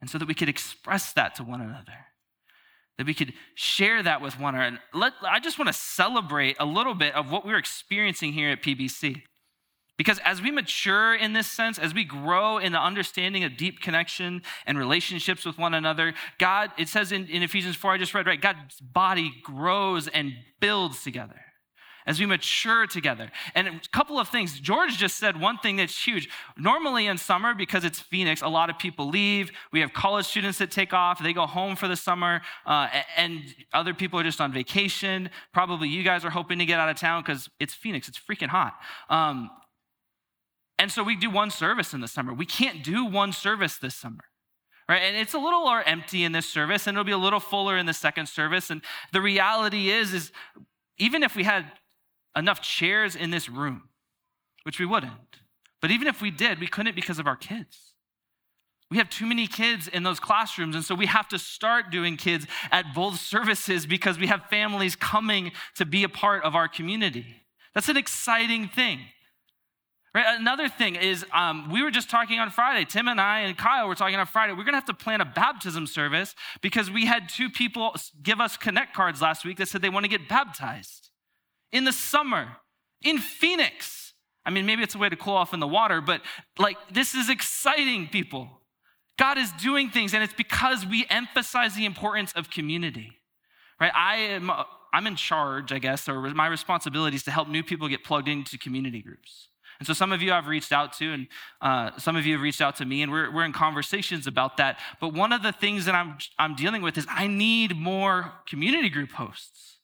and 0.00 0.08
so 0.08 0.18
that 0.18 0.28
we 0.28 0.34
could 0.34 0.48
express 0.48 1.12
that 1.12 1.34
to 1.36 1.44
one 1.44 1.60
another, 1.60 2.06
that 2.98 3.06
we 3.06 3.14
could 3.14 3.32
share 3.54 4.02
that 4.02 4.20
with 4.20 4.38
one 4.38 4.54
another. 4.54 4.78
Let, 4.94 5.12
I 5.22 5.40
just 5.40 5.58
want 5.58 5.68
to 5.68 5.74
celebrate 5.74 6.56
a 6.58 6.64
little 6.64 6.94
bit 6.94 7.14
of 7.14 7.30
what 7.30 7.44
we're 7.44 7.58
experiencing 7.58 8.32
here 8.32 8.50
at 8.50 8.62
PBC. 8.62 9.22
Because 9.98 10.18
as 10.24 10.40
we 10.40 10.50
mature 10.50 11.14
in 11.14 11.34
this 11.34 11.46
sense, 11.46 11.78
as 11.78 11.92
we 11.92 12.04
grow 12.04 12.56
in 12.56 12.72
the 12.72 12.80
understanding 12.80 13.44
of 13.44 13.58
deep 13.58 13.82
connection 13.82 14.40
and 14.64 14.78
relationships 14.78 15.44
with 15.44 15.58
one 15.58 15.74
another, 15.74 16.14
God, 16.38 16.70
it 16.78 16.88
says 16.88 17.12
in, 17.12 17.26
in 17.26 17.42
Ephesians 17.42 17.76
4, 17.76 17.92
I 17.92 17.98
just 17.98 18.14
read, 18.14 18.26
right? 18.26 18.40
God's 18.40 18.80
body 18.80 19.30
grows 19.42 20.08
and 20.08 20.32
builds 20.58 21.02
together 21.02 21.42
as 22.10 22.18
we 22.18 22.26
mature 22.26 22.88
together. 22.88 23.30
And 23.54 23.68
a 23.68 23.80
couple 23.92 24.18
of 24.18 24.28
things. 24.28 24.58
George 24.58 24.98
just 24.98 25.16
said 25.16 25.40
one 25.40 25.58
thing 25.58 25.76
that's 25.76 25.96
huge. 25.96 26.28
Normally 26.56 27.06
in 27.06 27.16
summer, 27.16 27.54
because 27.54 27.84
it's 27.84 28.00
Phoenix, 28.00 28.42
a 28.42 28.48
lot 28.48 28.68
of 28.68 28.80
people 28.80 29.08
leave. 29.08 29.52
We 29.72 29.78
have 29.78 29.92
college 29.92 30.26
students 30.26 30.58
that 30.58 30.72
take 30.72 30.92
off, 30.92 31.22
they 31.22 31.32
go 31.32 31.46
home 31.46 31.76
for 31.76 31.86
the 31.86 31.94
summer, 31.94 32.40
uh, 32.66 32.88
and 33.16 33.54
other 33.72 33.94
people 33.94 34.18
are 34.18 34.24
just 34.24 34.40
on 34.40 34.52
vacation. 34.52 35.30
Probably 35.54 35.88
you 35.88 36.02
guys 36.02 36.24
are 36.24 36.30
hoping 36.30 36.58
to 36.58 36.64
get 36.64 36.80
out 36.80 36.88
of 36.88 36.96
town 36.96 37.22
because 37.22 37.48
it's 37.60 37.74
Phoenix, 37.74 38.08
it's 38.08 38.18
freaking 38.18 38.48
hot. 38.48 38.74
Um, 39.08 39.48
and 40.76 40.90
so 40.90 41.04
we 41.04 41.14
do 41.14 41.30
one 41.30 41.52
service 41.52 41.94
in 41.94 42.00
the 42.00 42.08
summer. 42.08 42.34
We 42.34 42.46
can't 42.46 42.82
do 42.82 43.04
one 43.04 43.32
service 43.32 43.76
this 43.76 43.94
summer. 43.94 44.24
Right? 44.88 45.02
And 45.02 45.16
it's 45.16 45.34
a 45.34 45.38
little 45.38 45.60
more 45.60 45.84
empty 45.84 46.24
in 46.24 46.32
this 46.32 46.46
service, 46.50 46.88
and 46.88 46.96
it'll 46.96 47.04
be 47.04 47.12
a 47.12 47.18
little 47.18 47.38
fuller 47.38 47.76
in 47.76 47.86
the 47.86 47.94
second 47.94 48.26
service. 48.26 48.68
And 48.68 48.82
the 49.12 49.20
reality 49.20 49.90
is, 49.90 50.12
is 50.12 50.32
even 50.98 51.22
if 51.22 51.34
we 51.34 51.44
had 51.44 51.64
enough 52.36 52.60
chairs 52.60 53.16
in 53.16 53.30
this 53.30 53.48
room, 53.48 53.88
which 54.62 54.78
we 54.78 54.86
wouldn't. 54.86 55.12
But 55.80 55.90
even 55.90 56.06
if 56.06 56.20
we 56.20 56.30
did, 56.30 56.60
we 56.60 56.66
couldn't 56.66 56.94
because 56.94 57.18
of 57.18 57.26
our 57.26 57.36
kids. 57.36 57.94
We 58.90 58.98
have 58.98 59.08
too 59.08 59.26
many 59.26 59.46
kids 59.46 59.86
in 59.86 60.02
those 60.02 60.18
classrooms, 60.18 60.74
and 60.74 60.84
so 60.84 60.96
we 60.96 61.06
have 61.06 61.28
to 61.28 61.38
start 61.38 61.90
doing 61.90 62.16
kids 62.16 62.46
at 62.72 62.92
both 62.92 63.20
services 63.20 63.86
because 63.86 64.18
we 64.18 64.26
have 64.26 64.46
families 64.50 64.96
coming 64.96 65.52
to 65.76 65.86
be 65.86 66.02
a 66.02 66.08
part 66.08 66.42
of 66.42 66.56
our 66.56 66.66
community. 66.66 67.36
That's 67.72 67.88
an 67.88 67.96
exciting 67.96 68.68
thing. 68.68 69.00
Right? 70.12 70.26
Another 70.40 70.68
thing 70.68 70.96
is, 70.96 71.24
um, 71.32 71.70
we 71.70 71.84
were 71.84 71.92
just 71.92 72.10
talking 72.10 72.40
on 72.40 72.50
Friday. 72.50 72.84
Tim 72.84 73.06
and 73.06 73.20
I 73.20 73.40
and 73.40 73.56
Kyle 73.56 73.86
were 73.86 73.94
talking 73.94 74.16
on 74.16 74.26
Friday. 74.26 74.54
We're 74.54 74.64
going 74.64 74.72
to 74.72 74.78
have 74.78 74.84
to 74.86 74.94
plan 74.94 75.20
a 75.20 75.24
baptism 75.24 75.86
service 75.86 76.34
because 76.60 76.90
we 76.90 77.06
had 77.06 77.28
two 77.28 77.48
people 77.48 77.94
give 78.20 78.40
us 78.40 78.56
connect 78.56 78.92
cards 78.92 79.22
last 79.22 79.44
week 79.44 79.58
that 79.58 79.68
said 79.68 79.82
they 79.82 79.88
want 79.88 80.02
to 80.02 80.10
get 80.10 80.28
baptized 80.28 81.09
in 81.72 81.84
the 81.84 81.92
summer 81.92 82.56
in 83.02 83.18
Phoenix. 83.18 84.14
I 84.44 84.50
mean, 84.50 84.66
maybe 84.66 84.82
it's 84.82 84.94
a 84.94 84.98
way 84.98 85.08
to 85.08 85.16
cool 85.16 85.34
off 85.34 85.54
in 85.54 85.60
the 85.60 85.68
water, 85.68 86.00
but 86.00 86.22
like 86.58 86.76
this 86.92 87.14
is 87.14 87.28
exciting, 87.28 88.08
people. 88.08 88.48
God 89.18 89.36
is 89.36 89.52
doing 89.52 89.90
things, 89.90 90.14
and 90.14 90.22
it's 90.22 90.32
because 90.32 90.86
we 90.86 91.04
emphasize 91.10 91.74
the 91.74 91.84
importance 91.84 92.32
of 92.32 92.48
community, 92.48 93.12
right? 93.78 93.92
I 93.94 94.16
am, 94.16 94.50
I'm 94.94 95.06
in 95.06 95.14
charge, 95.14 95.72
I 95.72 95.78
guess, 95.78 96.08
or 96.08 96.22
my 96.30 96.46
responsibility 96.46 97.16
is 97.16 97.22
to 97.24 97.30
help 97.30 97.46
new 97.46 97.62
people 97.62 97.86
get 97.88 98.02
plugged 98.02 98.28
into 98.28 98.56
community 98.56 99.02
groups. 99.02 99.48
And 99.78 99.86
so 99.86 99.92
some 99.92 100.12
of 100.12 100.22
you 100.22 100.32
I've 100.32 100.46
reached 100.46 100.72
out 100.72 100.92
to, 100.94 101.12
and 101.12 101.26
uh, 101.60 101.98
some 101.98 102.16
of 102.16 102.24
you 102.24 102.34
have 102.34 102.42
reached 102.42 102.60
out 102.60 102.76
to 102.76 102.84
me, 102.84 103.02
and 103.02 103.10
we're, 103.12 103.30
we're 103.30 103.44
in 103.44 103.52
conversations 103.52 104.26
about 104.26 104.56
that. 104.58 104.78
But 105.00 105.12
one 105.12 105.32
of 105.32 105.42
the 105.42 105.52
things 105.52 105.84
that 105.86 105.94
I'm, 105.94 106.16
I'm 106.38 106.54
dealing 106.54 106.80
with 106.80 106.96
is 106.98 107.06
I 107.08 107.26
need 107.26 107.76
more 107.76 108.32
community 108.46 108.88
group 108.88 109.12
hosts. 109.12 109.79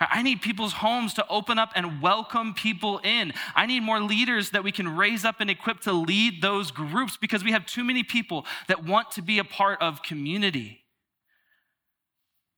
I 0.00 0.22
need 0.22 0.40
people's 0.40 0.72
homes 0.72 1.12
to 1.14 1.28
open 1.28 1.58
up 1.58 1.72
and 1.76 2.00
welcome 2.00 2.54
people 2.54 2.98
in. 3.04 3.34
I 3.54 3.66
need 3.66 3.82
more 3.82 4.00
leaders 4.00 4.50
that 4.50 4.64
we 4.64 4.72
can 4.72 4.96
raise 4.96 5.24
up 5.24 5.40
and 5.40 5.50
equip 5.50 5.80
to 5.80 5.92
lead 5.92 6.40
those 6.40 6.70
groups 6.70 7.18
because 7.18 7.44
we 7.44 7.52
have 7.52 7.66
too 7.66 7.84
many 7.84 8.02
people 8.02 8.46
that 8.68 8.84
want 8.84 9.10
to 9.12 9.22
be 9.22 9.38
a 9.38 9.44
part 9.44 9.80
of 9.82 10.02
community. 10.02 10.84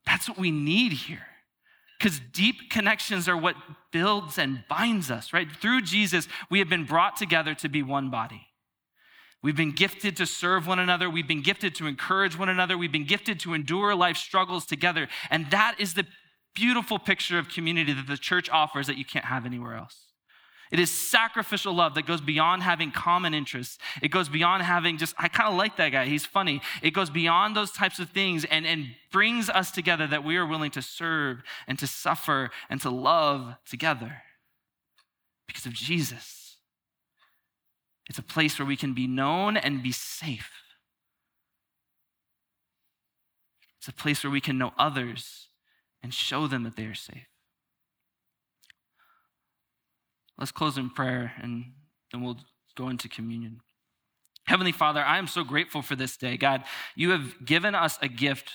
That's 0.07 0.29
what 0.29 0.39
we 0.39 0.51
need 0.51 0.93
here. 0.93 1.27
Because 1.99 2.21
deep 2.33 2.71
connections 2.71 3.29
are 3.29 3.37
what 3.37 3.57
builds 3.93 4.39
and 4.39 4.65
binds 4.69 5.11
us, 5.11 5.33
right? 5.33 5.51
Through 5.51 5.83
Jesus, 5.83 6.27
we 6.51 6.59
have 6.59 6.69
been 6.69 6.85
brought 6.85 7.17
together 7.17 7.55
to 7.57 7.69
be 7.69 7.83
one 7.83 8.11
body. 8.11 8.49
We've 9.43 9.57
been 9.57 9.73
gifted 9.73 10.17
to 10.19 10.27
serve 10.27 10.69
one 10.69 10.79
another. 10.79 11.11
We've 11.11 11.27
been 11.27 11.43
gifted 11.43 11.75
to 11.77 11.87
encourage 11.87 12.39
one 12.39 12.49
another. 12.49 12.79
We've 12.79 12.93
been 12.93 13.07
gifted 13.07 13.41
to 13.41 13.55
endure 13.55 13.95
life 13.95 14.17
struggles 14.17 14.67
together. 14.67 15.09
And 15.31 15.51
that 15.51 15.77
is 15.79 15.95
the 15.95 16.07
beautiful 16.55 16.99
picture 16.99 17.39
of 17.39 17.49
community 17.49 17.93
that 17.93 18.07
the 18.07 18.17
church 18.17 18.51
offers 18.51 18.87
that 18.87 18.97
you 18.97 19.05
can't 19.05 19.25
have 19.25 19.47
anywhere 19.47 19.75
else. 19.75 19.97
It 20.71 20.81
is 20.81 20.91
sacrificial 20.91 21.75
love 21.75 21.95
that 21.97 22.07
goes 22.07 22.23
beyond 22.23 22.63
having 22.63 22.91
common 22.91 23.35
interests. 23.35 23.77
It 24.01 24.09
goes 24.09 24.31
beyond 24.31 24.63
having 24.63 24.97
just, 24.97 25.15
I 25.19 25.29
kind 25.29 25.51
of 25.51 25.55
like 25.55 25.77
that 25.77 25.91
guy, 25.91 26.07
he's 26.07 26.25
funny. 26.25 26.63
It 26.81 26.93
goes 26.93 27.11
beyond 27.11 27.55
those 27.55 27.71
types 27.71 27.99
of 27.99 28.09
things 28.09 28.47
and, 28.47 28.67
and 28.67 28.87
brings 29.11 29.51
us 29.51 29.71
together 29.71 30.07
that 30.07 30.25
we 30.25 30.39
are 30.39 30.47
willing 30.47 30.71
to 30.71 30.81
serve 30.81 31.43
and 31.69 31.79
to 31.79 31.87
suffer 31.87 32.51
and 32.71 32.81
to 32.81 32.89
love 32.89 33.55
together 33.67 34.23
because 35.47 35.67
of 35.67 35.75
Jesus. 35.75 36.57
It's 38.09 38.19
a 38.19 38.23
place 38.23 38.59
where 38.59 38.67
we 38.67 38.77
can 38.77 38.95
be 38.95 39.07
known 39.07 39.59
and 39.59 39.83
be 39.83 39.93
safe. 39.93 40.51
It's 43.79 43.89
a 43.89 43.93
place 43.93 44.25
where 44.25 44.31
we 44.31 44.41
can 44.41 44.57
know 44.57 44.73
others 44.79 45.49
and 46.03 46.13
show 46.13 46.47
them 46.47 46.65
that 46.65 46.77
they 46.77 46.85
are 46.85 46.95
safe. 46.95 47.27
Let's 50.39 50.53
close 50.53 50.77
in 50.77 50.91
prayer 50.91 51.33
and 51.41 51.73
then 52.11 52.23
we'll 52.23 52.41
go 52.77 52.89
into 52.89 53.09
communion. 53.09 53.61
Heavenly 54.47 54.73
Father, 54.73 55.01
I 55.01 55.19
am 55.19 55.27
so 55.27 55.45
grateful 55.45 55.83
for 55.83 55.95
this 55.95 56.17
day. 56.17 56.37
God, 56.37 56.65
you 56.97 57.11
have 57.11 57.45
given 57.45 57.75
us 57.75 57.99
a 58.03 58.09
gift 58.09 58.51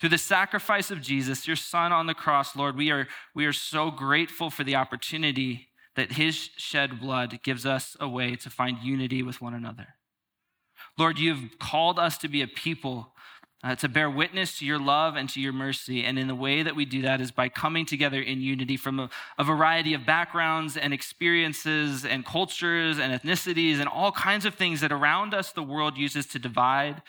through 0.00 0.08
the 0.10 0.18
sacrifice 0.18 0.90
of 0.90 1.00
Jesus, 1.00 1.46
your 1.46 1.56
son 1.56 1.92
on 1.92 2.06
the 2.06 2.14
cross, 2.14 2.56
Lord. 2.56 2.76
We 2.76 2.90
are, 2.90 3.06
we 3.34 3.46
are 3.46 3.52
so 3.52 3.90
grateful 3.90 4.50
for 4.50 4.64
the 4.64 4.74
opportunity 4.74 5.68
that 5.94 6.12
his 6.12 6.50
shed 6.56 7.00
blood 7.00 7.40
gives 7.42 7.64
us 7.64 7.96
a 7.98 8.08
way 8.08 8.36
to 8.36 8.50
find 8.50 8.78
unity 8.82 9.22
with 9.22 9.40
one 9.40 9.54
another. 9.54 9.94
Lord, 10.98 11.18
you've 11.18 11.58
called 11.58 11.98
us 11.98 12.18
to 12.18 12.28
be 12.28 12.42
a 12.42 12.48
people 12.48 13.14
uh, 13.64 13.74
to 13.74 13.88
bear 13.88 14.10
witness 14.10 14.58
to 14.58 14.66
your 14.66 14.78
love 14.78 15.16
and 15.16 15.28
to 15.30 15.40
your 15.40 15.52
mercy. 15.52 16.04
And 16.04 16.18
in 16.18 16.28
the 16.28 16.34
way 16.34 16.62
that 16.62 16.76
we 16.76 16.84
do 16.84 17.02
that 17.02 17.20
is 17.20 17.30
by 17.30 17.48
coming 17.48 17.86
together 17.86 18.20
in 18.20 18.40
unity 18.40 18.76
from 18.76 19.00
a, 19.00 19.10
a, 19.38 19.44
variety 19.44 19.94
of 19.94 20.04
backgrounds 20.04 20.76
and 20.76 20.92
experiences 20.92 22.04
and 22.04 22.24
cultures 22.24 22.98
and 22.98 23.18
ethnicities 23.18 23.78
and 23.78 23.88
all 23.88 24.12
kinds 24.12 24.44
of 24.44 24.54
things 24.54 24.80
that 24.82 24.92
around 24.92 25.34
us 25.34 25.52
the 25.52 25.62
world 25.62 25.96
uses 25.96 26.26
to 26.26 26.38
divide. 26.38 27.02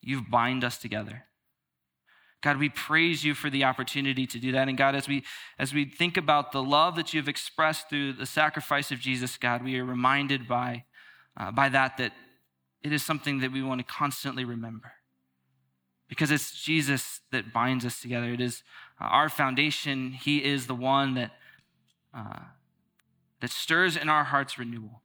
You've 0.00 0.30
bind 0.30 0.64
us 0.64 0.78
together. 0.78 1.24
God, 2.42 2.56
we 2.56 2.70
praise 2.70 3.22
you 3.22 3.34
for 3.34 3.50
the 3.50 3.64
opportunity 3.64 4.26
to 4.26 4.38
do 4.38 4.52
that. 4.52 4.66
And 4.66 4.78
God, 4.78 4.94
as 4.94 5.06
we 5.06 5.24
as 5.58 5.74
we 5.74 5.84
think 5.84 6.16
about 6.16 6.52
the 6.52 6.62
love 6.62 6.96
that 6.96 7.12
you've 7.12 7.28
expressed 7.28 7.90
through 7.90 8.14
the 8.14 8.24
sacrifice 8.24 8.90
of 8.90 8.98
Jesus, 8.98 9.36
God, 9.36 9.62
we 9.62 9.78
are 9.78 9.84
reminded 9.84 10.48
by 10.48 10.84
uh, 11.36 11.50
by 11.50 11.68
that 11.68 11.98
that 11.98 12.12
it 12.82 12.94
is 12.94 13.02
something 13.02 13.40
that 13.40 13.52
we 13.52 13.62
want 13.62 13.80
to 13.80 13.84
constantly 13.84 14.46
remember 14.46 14.94
because 16.10 16.32
it's 16.32 16.60
Jesus 16.60 17.20
that 17.30 17.52
binds 17.52 17.86
us 17.86 18.02
together. 18.02 18.32
It 18.32 18.40
is 18.40 18.64
uh, 19.00 19.04
our 19.04 19.28
foundation. 19.28 20.10
He 20.10 20.44
is 20.44 20.66
the 20.66 20.74
one 20.74 21.14
that, 21.14 21.30
uh, 22.12 22.40
that 23.40 23.50
stirs 23.50 23.96
in 23.96 24.08
our 24.08 24.24
hearts 24.24 24.58
renewal, 24.58 25.02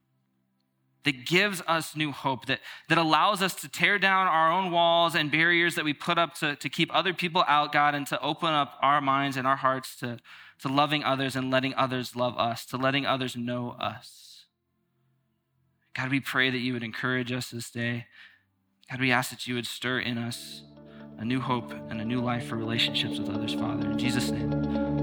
that 1.03 1.27
gives 1.27 1.61
us 1.67 1.95
new 1.95 2.11
hope, 2.11 2.47
that, 2.47 2.59
that 2.89 2.97
allows 2.97 3.43
us 3.43 3.53
to 3.53 3.69
tear 3.69 3.99
down 3.99 4.25
our 4.25 4.51
own 4.51 4.71
walls 4.71 5.13
and 5.13 5.31
barriers 5.31 5.75
that 5.75 5.85
we 5.85 5.93
put 5.93 6.17
up 6.17 6.33
to, 6.33 6.55
to 6.55 6.69
keep 6.69 6.93
other 6.93 7.13
people 7.13 7.45
out, 7.47 7.71
God, 7.71 7.93
and 7.93 8.07
to 8.07 8.19
open 8.19 8.49
up 8.49 8.73
our 8.81 8.99
minds 8.99 9.37
and 9.37 9.45
our 9.45 9.57
hearts 9.57 9.95
to, 9.97 10.17
to 10.63 10.67
loving 10.67 11.03
others 11.03 11.35
and 11.35 11.51
letting 11.51 11.75
others 11.75 12.15
love 12.15 12.35
us, 12.35 12.65
to 12.65 12.77
letting 12.77 13.05
others 13.05 13.35
know 13.35 13.75
us. 13.79 14.45
God, 15.93 16.09
we 16.09 16.19
pray 16.19 16.49
that 16.49 16.57
you 16.57 16.73
would 16.73 16.83
encourage 16.83 17.31
us 17.31 17.51
this 17.51 17.69
day. 17.69 18.07
God, 18.89 18.99
we 18.99 19.11
ask 19.11 19.29
that 19.29 19.45
you 19.45 19.53
would 19.53 19.67
stir 19.67 19.99
in 19.99 20.17
us 20.17 20.63
a 21.17 21.25
new 21.25 21.39
hope 21.39 21.71
and 21.89 22.01
a 22.01 22.05
new 22.05 22.21
life 22.21 22.47
for 22.47 22.55
relationships 22.55 23.19
with 23.19 23.29
others, 23.29 23.53
Father. 23.53 23.91
In 23.91 23.97
Jesus' 23.97 24.31
name. 24.31 24.94